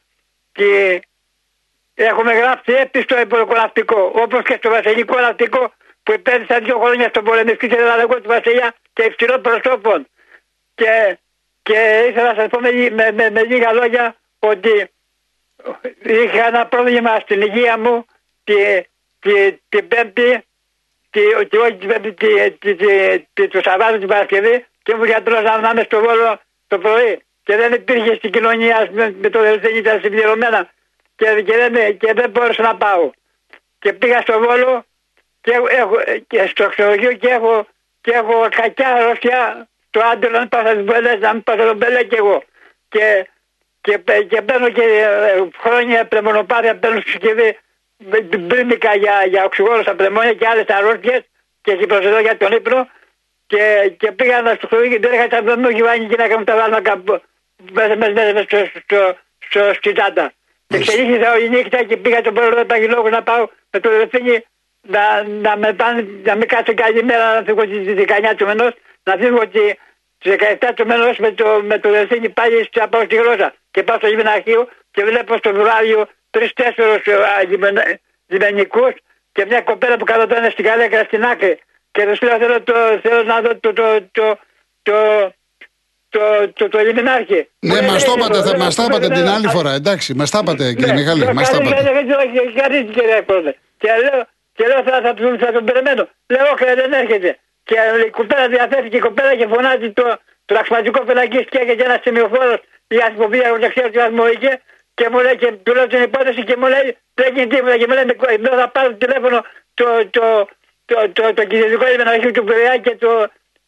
και 0.51 1.01
έχουμε 1.96 2.34
γράψει 2.34 2.72
έπιστο 2.74 3.16
εμπορικό 3.16 3.54
ναυτικό, 3.54 4.12
όπως 4.16 4.42
και 4.44 4.56
στο 4.58 4.70
βασιλικό 4.70 5.20
ναυτικό 5.20 5.74
που 6.04 6.12
επένδυσα 6.12 6.60
δύο 6.60 6.80
χρόνια 6.80 7.08
στον 7.10 7.24
πολεμιστή 7.24 7.70
σε 7.70 7.78
Ελλάδα 7.78 8.08
του 8.08 8.22
Βασιλιά 8.28 8.75
και 8.94 9.04
υψηλών 9.04 9.42
προσώπων. 9.42 10.08
Και, 10.75 11.18
και 11.62 12.06
ήθελα 12.10 12.34
να 12.34 12.40
σας 12.40 12.50
πω 12.50 12.60
με, 12.60 12.72
με, 12.72 13.12
με, 13.12 13.30
με 13.30 13.44
λίγα 13.44 13.74
λόγια 13.74 14.16
ότι 14.40 14.90
είχα 16.04 16.48
ένα 16.48 16.66
πρόβλημα 16.66 17.20
στην 17.20 17.42
υγεία 17.42 17.78
μου 17.78 18.06
τη, 18.44 18.56
τη, 19.20 19.52
την 19.70 19.88
Πέμπτη, 19.88 20.46
τη, 21.10 21.22
τη, 21.50 21.58
όχι 21.58 21.75
την 21.75 21.88
Πέμπτη, 21.88 22.14
τη, 22.14 22.52
τη, 22.52 22.75
τη, 22.75 23.20
τη, 23.34 23.48
το 23.48 23.60
Σαββάτο 23.64 23.98
την 23.98 24.08
Παρασκευή 24.08 24.66
και 24.84 24.92
ήμουν 24.92 25.06
γιατρός 25.06 25.44
να 25.44 25.60
να 25.60 25.70
είμαι 25.70 25.84
στο 25.84 26.00
Βόλο 26.00 26.40
το 26.68 26.78
πρωί 26.78 27.24
και 27.44 27.56
δεν 27.56 27.74
υπήρχε 27.74 28.16
στην 28.16 28.32
κοινωνία 28.32 28.90
με, 28.92 29.16
με 29.22 29.30
το 29.30 29.42
δεν 29.42 29.75
ήταν 29.75 30.00
συμπληρωμένα 30.02 30.70
και, 31.15 31.41
και, 31.41 31.57
δεν, 31.57 31.98
και 31.98 32.13
δεν 32.13 32.29
μπόρεσα 32.29 32.62
να 32.62 32.75
πάω. 32.75 33.10
Και 33.79 33.93
πήγα 33.93 34.22
στο 34.22 34.39
Βόλο 34.39 34.86
και, 35.41 35.51
έχω, 35.51 35.67
έχω, 35.69 35.95
και 36.27 36.48
στο 36.48 36.69
ξενοδοχείο 36.69 37.13
και 37.13 37.27
έχω, 37.27 37.67
και 38.01 38.12
έχω 38.12 38.48
κακιά 38.50 38.93
αρρώστια 38.93 39.67
το 39.89 40.00
άντρο 40.12 40.29
να 40.29 40.39
μην 40.39 40.50
πάω 40.50 40.65
στις 40.65 40.84
μπέλες, 40.84 41.19
να 41.19 41.34
μην 41.34 41.43
πάω 41.43 41.55
στον 41.57 41.77
μπέλε 41.77 42.03
και 42.03 42.15
εγώ. 42.15 42.43
Και, 42.89 43.27
και, 43.81 43.98
παι- 43.98 44.27
και 44.27 44.41
παίρνω 44.41 44.69
και 44.69 44.81
ε, 44.81 45.43
χρόνια 45.57 46.05
πνευμονοπάθεια, 46.05 46.75
παίρνω 46.75 47.01
συσκευή 47.05 47.57
μπρίμικα 48.38 48.95
για, 48.95 49.25
για 49.27 49.43
οξυγόνο 49.43 49.81
στα 49.81 49.95
πνευμόνια 49.95 50.34
και 50.34 50.48
άλλες 50.48 50.65
αρρώστιες 50.67 51.22
και 51.62 51.75
χιπροσεδό 51.75 52.19
για 52.19 52.38
τον 52.38 52.51
ύπνο 52.51 52.89
και, 53.48 53.93
και 53.98 54.12
πήγα 54.12 54.41
να 54.41 54.53
στο 54.53 54.67
χωρί 54.67 54.89
και 54.89 55.00
δεν 55.00 55.13
είχα 55.13 55.27
τα 55.27 55.41
δεν 55.41 55.60
μου 55.60 55.67
έχει 55.67 55.81
βάλει 55.81 56.03
η 56.03 56.05
γυναίκα 56.05 56.38
μου 56.38 56.43
τα 56.43 56.55
βάλω 56.55 56.81
κάπου 56.81 57.22
μέσα 57.72 57.95
μέσα 57.95 58.12
μέσα 58.13 58.43
στο, 58.43 58.57
στο, 58.84 59.17
στο, 59.50 59.74
στη 59.74 59.93
τάτα. 59.93 60.34
Και 60.67 60.77
ξενύχτησα 60.79 61.31
όλη 61.31 61.50
νύχτα 61.50 61.84
και 61.84 61.98
πήγα 61.98 62.22
τον 62.22 62.34
πρόεδρο 62.34 62.60
του 62.62 62.65
Παγιλόγου 62.65 63.10
να 63.10 63.24
πάω 63.24 63.48
με 63.72 63.79
το 63.79 63.89
δελφίνι 63.89 64.45
να, 64.81 65.24
να, 65.24 65.57
με 65.57 65.74
πάνε, 65.74 66.07
να 66.24 66.36
με 66.36 66.45
κάτσε 66.45 66.74
καλημέρα 66.74 67.34
να 67.36 67.43
φύγω 67.45 67.62
στις 67.62 67.93
19 67.98 68.34
του 68.38 68.45
μενός, 68.45 68.74
να 69.03 69.15
φύγω 69.15 69.38
ότι 69.38 69.79
στις 70.17 70.36
17 70.62 70.72
του 70.75 70.86
μενός 70.86 71.17
με 71.17 71.31
το, 71.31 71.62
με 71.63 71.79
το 71.79 71.89
δελφίνι 71.89 72.29
πάλι 72.29 72.69
να 72.75 72.89
πάω 72.89 73.03
στη 73.03 73.15
γλώσσα. 73.15 73.53
Και 73.72 73.84
πάω 73.84 73.98
στο 73.98 74.07
γυμναρχείο 74.07 74.67
και 74.91 75.03
βλέπω 75.03 75.38
στο 75.38 75.53
βράδυ 75.53 76.05
τρεις-τέσσερους 76.29 77.03
λιμενικούς 78.27 78.93
και 79.31 79.45
μια 79.45 79.62
κοπέλα 79.62 79.98
που 79.98 80.05
καθόταν 80.05 80.51
στην 80.51 80.65
καλέκρα 80.65 81.03
στην 81.03 81.24
άκρη. 81.25 81.60
Και 81.91 82.05
τους 82.05 82.22
λέω 82.22 82.38
θέλω, 82.38 82.62
το, 82.62 82.74
θέλω 83.01 83.24
να 83.24 83.41
δω 83.41 83.55
το, 83.55 83.74
το, 83.74 84.01
το, 84.12 84.39
το, 84.84 84.95
το, 86.15 86.24
το, 86.57 86.63
το 86.74 86.77
Λιμινάρχη. 86.88 87.39
Ναι, 87.60 87.79
μα 87.89 87.95
το 88.07 88.12
είπατε, 88.15 88.39
θα 88.48 88.53
μα 88.63 88.67
τα 88.77 88.84
είπατε 88.88 89.07
την 89.17 89.27
άλλη 89.36 89.48
φορά. 89.55 89.72
Εντάξει, 89.79 90.10
μα 90.19 90.25
τα 90.34 90.39
είπατε, 90.43 90.63
κύριε 90.77 90.93
Μιχάλη. 91.00 91.22
Μα 91.38 91.43
τα 91.51 91.57
είπατε. 91.62 92.81
κύριε 92.95 93.22
Πρόεδρε. 93.29 93.51
Και 93.81 93.89
λέω, 94.03 94.19
και 94.57 94.63
λέω 94.69 94.81
θα, 94.88 94.95
θα, 95.05 95.12
τον- 95.13 95.38
θα 95.43 95.50
τον 95.55 95.63
περιμένω. 95.69 96.03
Λέω, 96.34 96.45
όχι, 96.53 96.63
δεν 96.81 96.91
έρχεται. 97.01 97.29
Και 97.67 97.75
η 98.07 98.10
κοπέλα 98.19 98.45
διαθέθηκε 98.55 98.98
η 99.01 99.03
κοπέλα 99.07 99.36
και 99.39 99.48
φωνάζει 99.53 99.88
το, 100.00 100.05
το 100.45 100.51
ραξματικό 100.57 101.00
φυλακή 101.07 101.41
και 101.51 101.57
έγινε 101.62 101.84
ένα 101.89 101.98
σημειοφόρο 102.03 102.55
για 102.98 103.07
την 103.13 103.22
οποία 103.27 103.45
εγώ 103.50 103.57
δεν 103.63 103.69
ξέρω 103.74 103.88
τι 103.93 103.98
βαθμό 104.03 104.24
είχε. 104.34 104.51
Και 104.98 105.05
μου 105.12 105.19
λέει 105.25 105.36
και 105.41 105.50
του 105.63 105.74
λέω 105.77 105.88
την 105.93 106.01
υπόθεση 106.10 106.41
και 106.50 106.55
μου 106.60 106.67
λέει 106.74 106.88
δεν 107.19 107.27
γίνει 107.36 107.48
τίποτα. 107.53 107.75
Και 107.79 107.88
μου 107.89 107.93
λέει 107.98 108.05
με 108.43 108.50
θα 108.62 108.67
πάρω 108.75 108.88
το 108.93 108.98
τηλέφωνο 109.03 109.38
το, 109.79 109.86
το, 110.15 110.25
το, 110.89 110.95
το, 111.17 111.24
το, 111.38 111.43
κυριολεκτικό 111.50 111.86
λιμεναρχείο 111.91 112.31
του 112.38 112.43
Πειραιά 112.48 112.75
και 112.86 112.93
το, 113.03 113.12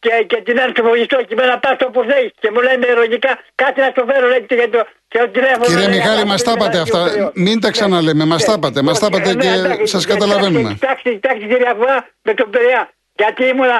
και, 0.04 0.24
και 0.26 0.38
την 0.44 0.58
ένα 0.58 0.72
ξεφογιστό 0.72 1.16
και 1.28 1.34
με 1.34 1.44
να 1.46 1.58
πας 1.58 1.76
το 1.78 1.86
που 1.94 2.02
θέλεις 2.10 2.32
και 2.40 2.50
μου 2.52 2.60
λέει 2.66 2.76
με 2.82 2.86
ειρωνικά 2.86 3.32
κάτι 3.54 3.80
να 3.80 3.88
στο 3.94 4.04
φέρω 4.08 4.26
λέει 4.28 4.42
και 4.48 4.68
το, 4.74 4.80
και 5.08 5.18
το 5.18 5.28
τηλέφωνο 5.28 5.64
Κύριε 5.64 5.88
λέει, 5.88 5.96
Μιχάλη, 5.96 6.20
«Α, 6.20 6.26
μας 6.26 6.42
το 6.42 6.46
τα 6.46 6.52
είπατε 6.56 6.76
λιμεναρχείο 6.76 6.98
αυτά. 6.98 7.12
Πειραιά». 7.12 7.32
Μην 7.46 7.60
τα 7.60 7.70
ξαναλέμε, 7.70 8.24
μας 8.32 8.44
τα 8.44 8.54
είπατε. 8.56 8.82
Μας 8.82 8.98
τα 8.98 9.06
είπατε 9.10 9.34
Ναι, 9.34 9.42
και 9.42 9.48
εντάξει, 9.48 9.86
σας 9.86 10.04
εντάξει, 10.04 10.06
καταλαβαίνουμε. 10.12 10.70
Εντάξει, 10.82 11.08
εντάξει, 11.20 11.44
κυρία 11.52 11.74
Φωά, 11.78 11.98
με 12.22 12.32
τον 12.34 12.50
Πειραιά. 12.50 12.82
Γιατί 13.20 13.42
ήμουνα, 13.52 13.78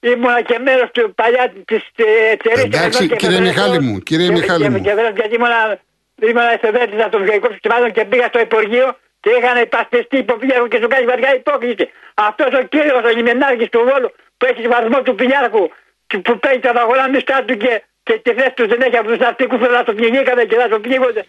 ήμουνα 0.00 0.40
και 0.48 0.56
μέρος 0.66 0.88
του 0.94 1.02
παλιά 1.20 1.44
της 1.64 1.82
εταιρείας. 2.32 2.64
Εντάξει, 2.64 3.02
κύριε 3.22 3.40
Μιχάλη 3.40 3.78
μου, 3.86 3.98
κύριε 4.08 4.30
Μιχάλη 4.30 4.68
μου. 4.70 4.80
Και 4.86 4.94
βέβαια, 4.98 5.12
γιατί 5.20 5.34
ήμουνα, 5.34 5.60
ήμουνα 6.30 6.52
εθελοντή 6.52 6.94
των 7.10 7.20
βιολογικών 7.22 7.50
συστημάτων 7.52 7.92
και 7.96 8.04
πήγα 8.10 8.26
στο 8.32 8.40
Υπουργείο 8.40 8.86
και 9.22 9.30
είχαν 9.36 9.56
υπασπιστεί 9.62 10.18
που 10.26 10.34
πήγαιναν 10.38 10.68
και 10.68 10.78
σου 10.82 10.88
κάνει 10.92 11.04
βαριά 11.12 11.30
υπόκληση. 11.34 11.84
Αυτός 12.14 12.50
ο 12.60 12.62
κύριος 12.72 13.02
ο 13.08 13.10
λιμενάρχη 13.16 13.68
του 13.68 13.80
Βόλου 13.88 14.10
που 14.40 14.46
έχει 14.50 14.62
βαθμό 14.74 14.98
του 15.06 15.14
πιλιάρχου 15.20 15.64
και 16.10 16.16
που 16.24 16.32
παίρνει 16.42 16.60
τα 16.66 16.72
βαγονά 16.78 17.04
μισθά 17.14 17.38
του 17.46 17.54
και, 17.62 17.72
και 18.06 18.14
τη 18.24 18.30
θέση 18.38 18.54
του 18.58 18.64
δεν 18.72 18.80
έχει 18.86 18.96
από 19.00 19.08
του 19.12 19.18
ναυτικού 19.24 19.54
που 19.60 19.66
να 19.76 19.82
το 19.88 19.92
πνιγήκανε 19.98 20.42
και 20.50 20.56
να 20.62 20.68
το 20.72 20.78
πνίγονται. 20.84 21.22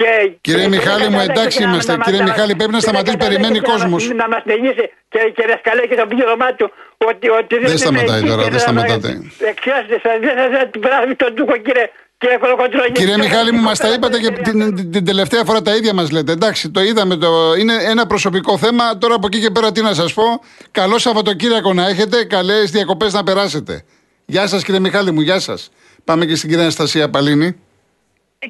Και, 0.00 0.10
Κύριε 0.46 0.62
και- 0.62 0.68
Μιχάλη 0.74 1.06
μου, 1.12 1.18
και- 1.20 1.30
εντάξει 1.32 1.58
και- 1.58 1.64
είμαστε. 1.66 1.92
να- 1.96 2.04
Κύριε 2.06 2.22
να- 2.24 2.28
Μιχάλη, 2.30 2.52
πρέπει 2.60 2.72
να 2.76 2.80
και- 2.80 2.86
σταματήσει, 2.86 3.16
και- 3.16 3.24
περιμένει 3.24 3.58
και- 3.58 3.64
και- 3.66 3.70
κόσμος. 3.72 4.02
Να 4.22 4.26
μα 4.32 4.38
νεγίσει 4.50 4.84
και, 5.12 5.20
και 5.36 5.44
να 5.50 5.54
σκαλέσει 5.60 5.88
και 5.90 5.98
το 6.02 6.06
πλήρωμά 6.12 6.48
του 6.58 6.66
ότι, 7.10 7.26
ότι 7.40 7.54
Δεν 7.58 7.78
σταματάει 7.84 8.22
τώρα, 8.30 8.42
δεν 8.54 8.60
σταματάτε. 8.66 9.10
Εξιάστε, 9.52 9.94
δεν 10.26 10.50
θα 10.56 10.62
την 10.72 10.80
περάσουμε 10.84 11.14
τον 11.22 11.30
Τούκο, 11.36 11.54
κύριε, 11.66 11.86
κύριε 12.18 12.36
Κολοκοντρόνη. 12.36 12.92
Κύριε 12.92 13.16
Μιχάλη 13.18 13.52
μου, 13.52 13.60
μας 13.60 13.78
τα 13.78 13.92
είπατε 13.92 14.18
και 14.18 14.30
την, 14.30 14.74
την- 14.74 14.90
την 14.92 15.04
τελευταία 15.04 15.44
φορά 15.44 15.62
τα 15.62 15.74
ίδια 15.76 15.94
μας 15.94 16.10
λέτε. 16.10 16.32
Εντάξει, 16.32 16.70
το 16.70 16.82
είδαμε. 16.82 17.16
Το... 17.16 17.54
Είναι 17.54 17.74
ένα 17.74 18.06
προσωπικό 18.06 18.58
θέμα. 18.58 18.98
Τώρα 18.98 19.14
από 19.14 19.26
εκεί 19.26 19.40
και 19.40 19.50
πέρα 19.50 19.72
τι 19.72 19.82
να 19.82 19.94
σας 19.94 20.12
πω. 20.14 20.22
Καλό 20.70 20.98
Σαββατοκύριακο 20.98 21.72
να 21.72 21.88
έχετε. 21.88 22.24
Καλές 22.24 22.70
διακοπές 22.70 23.12
να 23.12 23.22
περάσετε. 23.24 23.84
Γεια 24.26 24.46
σας, 24.46 24.64
κύριε 24.64 24.80
Μιχάλη 24.80 25.10
μου, 25.12 25.20
γεια 25.20 25.38
σας. 25.40 25.70
Πάμε 26.04 26.26
και 26.26 26.34
στην 26.34 26.48
κυρία 26.48 26.62
Αναστασία 26.64 27.10
Παλίνη. 27.10 27.56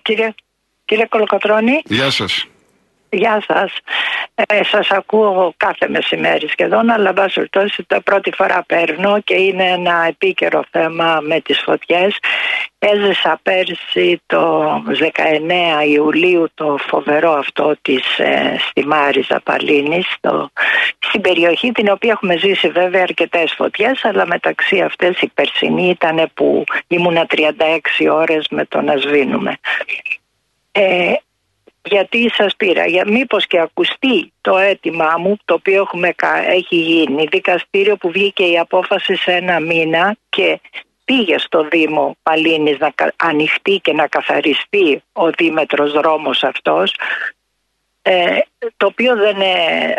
Κύριε, 0.03 0.35
κύριε 0.85 1.07
Κολοκοτρώνη, 1.09 1.83
Γεια 1.85 2.11
σας. 2.11 2.47
Γεια 3.11 3.43
σας. 3.47 3.73
Ε, 4.35 4.65
σας 4.65 4.91
ακούω 4.91 5.55
κάθε 5.57 5.89
μεσημέρι 5.89 6.49
σχεδόν, 6.49 6.91
αλλά 6.91 7.09
εν 7.09 7.15
πάση 7.15 7.35
περιπτώσει 7.35 7.85
τα 7.87 8.03
πρώτη 8.03 8.31
φορά 8.37 8.65
παίρνω 8.67 9.21
και 9.21 9.35
είναι 9.35 9.65
ένα 9.65 10.05
επίκαιρο 10.09 10.65
θέμα 10.71 11.21
με 11.23 11.41
τις 11.41 11.61
φωτιές. 11.65 12.19
Έζησα 12.79 13.41
πέρσι 13.43 14.21
το 14.27 14.73
19 15.83 15.87
Ιουλίου 15.87 16.49
το 16.55 16.79
φοβερό 16.89 17.33
αυτό 17.33 17.77
της 17.83 18.19
ε, 18.19 18.57
στη 18.59 18.87
Μάριζα 18.87 19.41
Παλίνης 19.45 20.07
στο, 20.17 20.51
στην 20.99 21.21
περιοχή 21.21 21.73
την 21.73 21.89
οποία 21.89 22.11
έχουμε 22.11 22.37
ζήσει 22.37 22.69
βέβαια 22.69 23.03
αρκετές 23.03 23.53
φωτιές 23.57 24.05
αλλά 24.05 24.27
μεταξύ 24.27 24.81
αυτές 24.81 25.21
η 25.21 25.31
περσινή 25.35 25.89
ήταν 25.89 26.31
που 26.35 26.65
ήμουνα 26.87 27.27
36 27.31 27.47
ώρες 28.11 28.47
με 28.51 28.65
το 28.65 28.81
να 28.81 28.97
σβήνουμε. 28.97 29.59
Ε, 30.73 31.13
γιατί 31.91 32.31
σας 32.31 32.57
πήρα, 32.57 32.87
για 32.87 33.05
μήπως 33.07 33.47
και 33.47 33.61
ακουστεί 33.61 34.33
το 34.41 34.57
αίτημά 34.59 35.15
μου, 35.19 35.37
το 35.45 35.55
οποίο 35.55 35.83
έχουμε, 35.83 36.13
κα- 36.13 36.51
έχει 36.51 36.77
γίνει, 36.77 37.27
δικαστήριο 37.31 37.97
που 37.97 38.11
βγήκε 38.11 38.45
η 38.45 38.59
απόφαση 38.59 39.15
σε 39.17 39.33
ένα 39.33 39.61
μήνα 39.61 40.17
και 40.29 40.61
πήγε 41.05 41.39
στο 41.39 41.69
Δήμο 41.69 42.17
Παλίνης 42.23 42.79
να 42.79 42.91
κα- 42.91 43.13
ανοιχτεί 43.17 43.81
και 43.83 43.93
να 43.93 44.07
καθαριστεί 44.07 45.03
ο 45.13 45.31
δίμετρος 45.31 45.93
δρόμος 45.93 46.43
αυτός, 46.43 46.95
ε, 48.03 48.39
το 48.77 48.87
οποίο 48.87 49.17
δεν, 49.17 49.41
ε, 49.41 49.95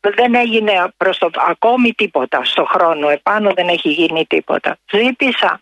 δεν 0.00 0.34
έγινε 0.34 0.72
προς 0.96 1.18
το, 1.18 1.30
ακόμη 1.48 1.92
τίποτα 1.92 2.44
στο 2.44 2.64
χρόνο, 2.64 3.08
επάνω 3.08 3.52
δεν 3.52 3.68
έχει 3.68 3.88
γίνει 3.88 4.26
τίποτα. 4.26 4.78
Ζήτησα 4.92 5.60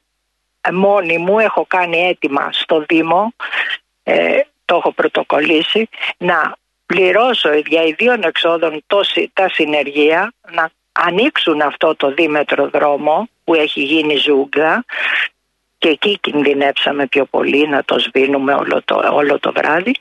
ε, 0.60 0.70
μόνη 0.70 1.18
μου, 1.18 1.38
έχω 1.38 1.64
κάνει 1.68 1.96
αίτημα 1.98 2.48
στο 2.52 2.84
Δήμο, 2.88 3.32
ε, 4.02 4.40
το 4.66 4.76
έχω 4.76 4.92
πρωτοκολλήσει, 4.92 5.88
να 6.16 6.56
πληρώσω 6.86 7.54
για 7.54 7.82
ιδίων 7.82 8.22
εξόδων 8.22 8.82
το 8.86 9.02
συ- 9.02 9.30
τα 9.32 9.48
συνεργεία, 9.48 10.32
να 10.50 10.70
ανοίξουν 10.92 11.60
αυτό 11.60 11.94
το 11.94 12.10
δίμετρο 12.12 12.68
δρόμο 12.68 13.28
που 13.44 13.54
έχει 13.54 13.82
γίνει 13.82 14.16
ζούγκα 14.16 14.84
και 15.78 15.88
εκεί 15.88 16.18
κινδυνεύσαμε 16.18 17.06
πιο 17.06 17.24
πολύ 17.24 17.68
να 17.68 17.84
το 17.84 17.98
σβήνουμε 17.98 18.54
όλο 18.54 18.82
το, 18.84 19.10
όλο 19.12 19.38
το 19.38 19.52
βράδυ. 19.52 19.94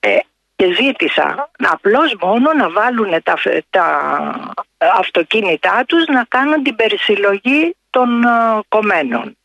Ε, 0.00 0.18
και 0.56 0.72
ζήτησα 0.74 1.50
απλώς 1.58 2.14
μόνο 2.20 2.52
να 2.52 2.70
βάλουν 2.70 3.22
τα, 3.22 3.36
φε- 3.36 3.64
τα 3.70 3.86
αυτοκίνητά 4.78 5.84
τους 5.86 6.04
να 6.06 6.24
κάνουν 6.28 6.62
την 6.62 6.76
περισυλλογή 6.76 7.76
των 7.90 8.24
ε, 8.24 8.28
κομμένων. 8.68 9.36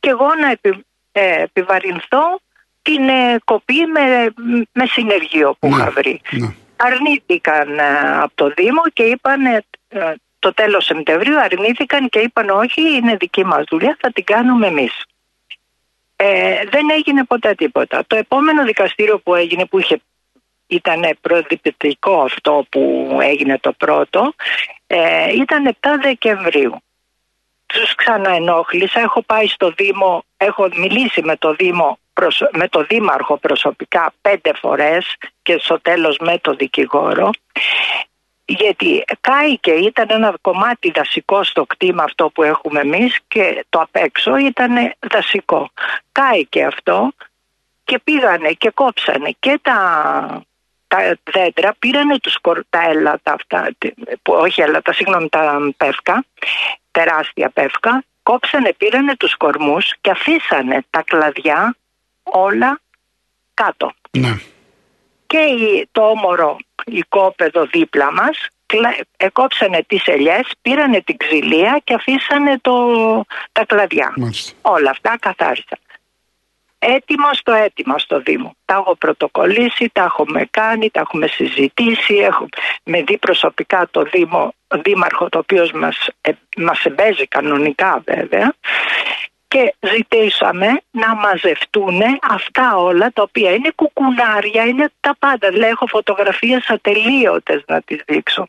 Και 0.00 0.08
εγώ 0.10 0.34
να 0.40 0.50
επι, 0.50 0.84
ε, 1.12 1.42
επιβαρυνθώ 1.42 2.40
την 2.88 3.08
ε, 3.08 3.38
κοπή 3.44 3.86
με, 3.86 4.32
με 4.72 4.86
συνεργείο 4.86 5.56
που 5.58 5.66
είχα 5.66 5.90
βρει. 5.90 6.20
ναι. 6.30 6.54
Αρνήθηκαν 6.76 7.78
ε, 7.78 8.18
από 8.20 8.32
το 8.34 8.52
Δήμο 8.56 8.82
και 8.92 9.02
είπαν 9.02 9.44
ε, 9.44 9.64
ε, 9.88 10.14
το 10.38 10.54
τέλος 10.54 10.84
Σεπτεμβρίου 10.84 11.40
αρνήθηκαν 11.40 12.08
και 12.08 12.18
είπαν 12.18 12.48
όχι 12.48 12.96
είναι 12.96 13.16
δική 13.16 13.44
μας 13.44 13.64
δουλειά 13.68 13.96
θα 14.00 14.12
την 14.12 14.24
κάνουμε 14.24 14.66
εμείς. 14.66 15.04
Ε, 16.16 16.64
δεν 16.70 16.90
έγινε 16.90 17.24
ποτέ 17.24 17.54
τίποτα. 17.54 18.04
Το 18.06 18.16
επόμενο 18.16 18.64
δικαστήριο 18.64 19.18
που 19.18 19.34
έγινε 19.34 19.66
που 19.66 19.78
είχε 19.78 20.00
ήταν 20.66 21.18
προδειπτικό 21.20 22.20
αυτό 22.20 22.66
που 22.68 23.08
έγινε 23.22 23.58
το 23.58 23.72
πρώτο 23.72 24.34
ε, 24.86 25.32
ήταν 25.34 25.76
7 25.80 25.88
Δεκεμβρίου 26.02 26.82
τους 27.68 27.94
ξαναενόχλησα, 27.94 29.00
έχω 29.00 29.22
πάει 29.22 29.46
στο 29.46 29.72
Δήμο, 29.76 30.24
έχω 30.36 30.68
μιλήσει 30.76 31.22
με 31.22 31.36
το 31.36 31.54
Δήμο 31.54 31.98
προσω- 32.18 32.50
με 32.52 32.68
το 32.68 32.84
Δήμαρχο 32.88 33.36
προσωπικά 33.36 34.12
πέντε 34.20 34.52
φορές 34.54 35.16
και 35.42 35.58
στο 35.62 35.80
τέλος 35.80 36.16
με 36.20 36.38
το 36.38 36.52
δικηγόρο 36.54 37.30
γιατί 38.44 39.04
κάηκε 39.20 39.70
ήταν 39.70 40.06
ένα 40.10 40.34
κομμάτι 40.40 40.90
δασικό 40.90 41.44
στο 41.44 41.64
κτήμα 41.66 42.02
αυτό 42.02 42.30
που 42.30 42.42
έχουμε 42.42 42.80
εμείς 42.80 43.18
και 43.28 43.64
το 43.68 43.80
απ' 43.80 43.96
έξω 43.96 44.36
ήταν 44.36 44.92
δασικό. 45.10 45.70
Κάηκε 46.12 46.64
αυτό 46.64 47.12
και 47.84 47.98
πήγανε 48.04 48.50
και 48.52 48.70
κόψανε 48.70 49.30
και 49.38 49.58
τα, 49.62 49.78
τα 50.88 50.98
δέντρα, 51.32 51.74
πήρανε 51.78 52.18
τους, 52.18 52.38
κορ- 52.40 52.66
τα 52.70 52.82
έλατα 52.88 53.32
αυτά, 53.32 53.68
τι- 53.78 53.94
που, 54.22 54.32
όχι 54.32 54.60
έλατα, 54.60 54.92
συγγνώμη, 54.92 55.28
τα 55.28 55.58
πεύκα, 55.76 56.24
τεράστια 56.90 57.50
πεύκα, 57.50 58.04
κόψανε, 58.22 58.72
πήρανε 58.72 59.16
τους 59.16 59.36
κορμούς 59.36 59.94
και 60.00 60.10
αφήσανε 60.10 60.84
τα 60.90 61.02
κλαδιά 61.02 61.76
όλα 62.32 62.80
κάτω. 63.54 63.92
ναι. 64.18 64.38
Και 65.26 65.38
η- 65.38 65.88
το 65.92 66.02
όμορο 66.02 66.56
οικόπεδο 66.86 67.66
δίπλα 67.66 68.12
μας 68.12 68.46
κλα- 68.66 68.96
εκόψανε 69.16 69.82
τις 69.86 70.06
ελιές, 70.06 70.48
πήρανε 70.62 71.00
την 71.00 71.16
ξυλία 71.16 71.80
και 71.84 71.94
αφήσανε 71.94 72.58
το, 72.60 72.74
τα 73.52 73.64
κλαδιά. 73.64 74.12
Μάλιστα. 74.16 74.52
Όλα 74.62 74.90
αυτά 74.90 75.16
καθάρισα. 75.20 75.78
Έτοιμος 76.78 77.38
στο 77.38 77.52
έτοιμο 77.52 77.98
στο 77.98 78.20
Δήμο. 78.20 78.56
Τα 78.64 78.74
έχω 78.74 78.96
πρωτοκολλήσει, 78.96 79.90
τα 79.92 80.02
έχουμε 80.02 80.46
κάνει, 80.50 80.90
τα 80.90 81.00
έχουμε 81.00 81.26
συζητήσει. 81.26 82.14
Έχω 82.14 82.48
με 82.84 83.02
δει 83.02 83.18
προσωπικά 83.18 83.88
το 83.90 84.02
Δήμο, 84.02 84.54
Δήμαρχο, 84.82 85.28
το 85.28 85.38
οποίος 85.38 85.72
μας, 85.72 86.08
ε, 86.20 86.30
μας 86.56 86.84
εμπέζει 86.84 87.26
κανονικά 87.26 88.02
βέβαια. 88.06 88.54
Και 89.48 89.74
ζητήσαμε 89.80 90.80
να 90.90 91.14
μαζευτούν 91.14 92.00
αυτά 92.30 92.76
όλα 92.76 93.10
τα 93.12 93.22
οποία 93.22 93.52
είναι 93.52 93.70
κουκουνάρια, 93.74 94.64
είναι 94.64 94.90
τα 95.00 95.16
πάντα. 95.18 95.50
Δηλαδή 95.50 95.70
έχω 95.70 95.86
φωτογραφίες 95.86 96.68
ατελείωτες 96.68 97.62
να 97.66 97.80
τις 97.82 98.02
δείξω. 98.06 98.48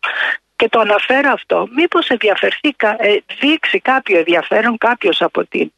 Και 0.55 0.69
το 0.69 0.79
αναφέρω 0.79 1.31
αυτό, 1.31 1.67
μήπως 1.75 2.07
ενδιαφερθεί, 2.07 2.73
κα- 2.73 2.95
ε, 2.99 3.23
δείξει 3.39 3.79
κάποιο 3.79 4.17
ενδιαφέρον 4.17 4.77
κάποιος 4.77 5.21
από 5.21 5.45
την 5.45 5.71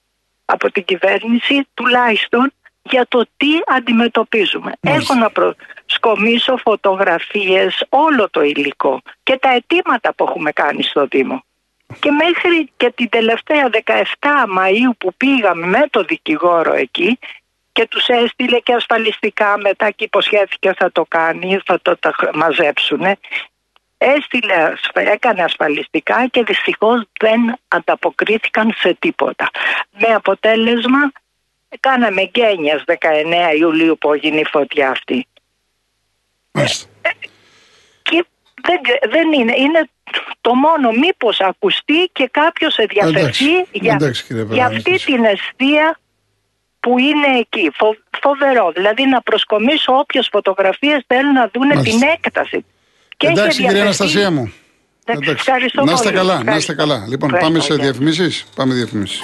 από 0.46 0.72
την 0.72 0.84
κυβέρνηση 0.84 1.68
τουλάχιστον 1.74 2.54
για 2.82 3.06
το 3.08 3.26
τι 3.38 3.48
αντιμετωπίζουμε. 3.66 4.72
Μάλιστα. 4.82 5.14
Έχω 5.14 5.24
να 5.24 5.30
προσκομίσω 5.30 6.58
φωτογραφίες, 6.58 7.86
όλο 7.90 8.30
το 8.30 8.42
υλικό 8.42 9.02
και 9.24 9.38
τα 9.38 9.50
αιτήματα 9.54 10.14
που 10.14 10.24
έχουμε 10.24 10.52
κάνει 10.52 10.84
στο 10.84 11.06
Δήμο. 11.06 11.44
Και 12.00 12.12
μέχρι 12.12 12.72
και 12.78 12.92
την 12.96 13.10
τελευταία 13.10 13.70
17 13.86 14.04
Μαΐου 14.58 14.92
που 14.98 15.14
πήγαμε 15.18 15.68
με 15.68 15.88
το 15.90 16.04
δικηγόρο 16.04 16.74
εκεί 16.74 17.20
και 17.72 17.88
τους 17.88 18.08
έστειλε 18.08 18.60
και 18.60 18.74
ασφαλιστικά 18.74 19.58
μετά 19.58 19.92
και 19.92 20.04
υποσχέθηκε 20.04 20.74
θα 20.74 20.92
το 20.92 21.06
κάνει, 21.08 21.60
θα 21.66 21.80
το 21.82 21.98
τα 21.98 22.14
μαζέψουνε. 22.34 23.18
Έστειλε, 23.98 24.74
έκανε 24.94 25.44
ασφαλιστικά 25.44 26.28
και 26.28 26.44
δυστυχώς 26.44 27.04
δεν 27.20 27.60
ανταποκρίθηκαν 27.68 28.74
σε 28.78 28.94
τίποτα. 29.00 29.50
Με 29.92 30.14
αποτέλεσμα 30.14 31.12
κάναμε 31.80 32.24
γκένιας 32.24 32.84
19 32.86 32.96
Ιουλίου 33.58 33.98
που 33.98 34.14
έγινε 34.14 34.40
η 34.40 34.46
φωτιά 34.46 34.90
αυτή. 34.90 35.28
Μάλιστα. 36.52 36.90
Και 38.62 38.80
δεν, 39.02 39.12
δεν 39.12 39.32
είναι, 39.40 39.54
είναι 39.58 39.90
το 40.42 40.54
μόνο 40.56 40.92
μήπως 40.92 41.40
ακουστεί 41.42 42.10
και 42.12 42.28
κάποιος 42.32 42.76
ενδιαφερθεί 42.78 43.20
Εντάξει, 43.20 43.68
για, 43.72 43.94
εντάξει, 43.94 44.24
κύριε 44.26 44.46
για 44.52 44.66
αυτή 44.66 44.82
Παρανίκη. 44.82 45.06
την 45.12 45.24
αιστεία 45.24 46.00
που 46.80 46.98
είναι 47.00 47.30
εκεί. 47.40 47.72
Φο, 47.74 47.96
φοβερό. 48.22 48.72
Δηλαδή 48.76 49.06
να 49.06 49.22
προσκομίσω 49.22 49.94
όποιες 49.98 50.28
φωτογραφίες 50.32 51.04
θέλουν 51.08 51.34
να 51.34 51.50
δουν 51.54 51.68
Μάλιστα. 51.68 51.98
την 52.00 52.08
έκταση. 52.16 52.66
Και 53.18 53.28
έχει 53.28 53.40
Εντάξει, 53.40 53.56
κυρία 53.62 53.70
ενδιαφερθεί- 53.70 54.02
Αναστασία 54.02 54.32
μου. 54.32 54.54
Εντάξει, 55.06 55.30
Εντάξει. 55.30 55.46
ευχαριστώ 55.48 55.84
Να 55.84 55.92
είστε 55.92 56.04
πολύ. 56.04 56.16
καλά, 56.18 56.34
να 56.34 56.40
είστε 56.40 56.50
Ευχαριστώ. 56.52 56.76
καλά. 56.76 56.96
Λοιπόν, 57.08 57.30
Ευχαριστώ, 57.34 57.48
πάμε 57.52 57.60
σε 57.60 57.74
γεια. 57.74 57.84
διαφημίσεις. 57.84 58.46
Πάμε 58.56 58.74
διαφημίσεις. 58.74 59.20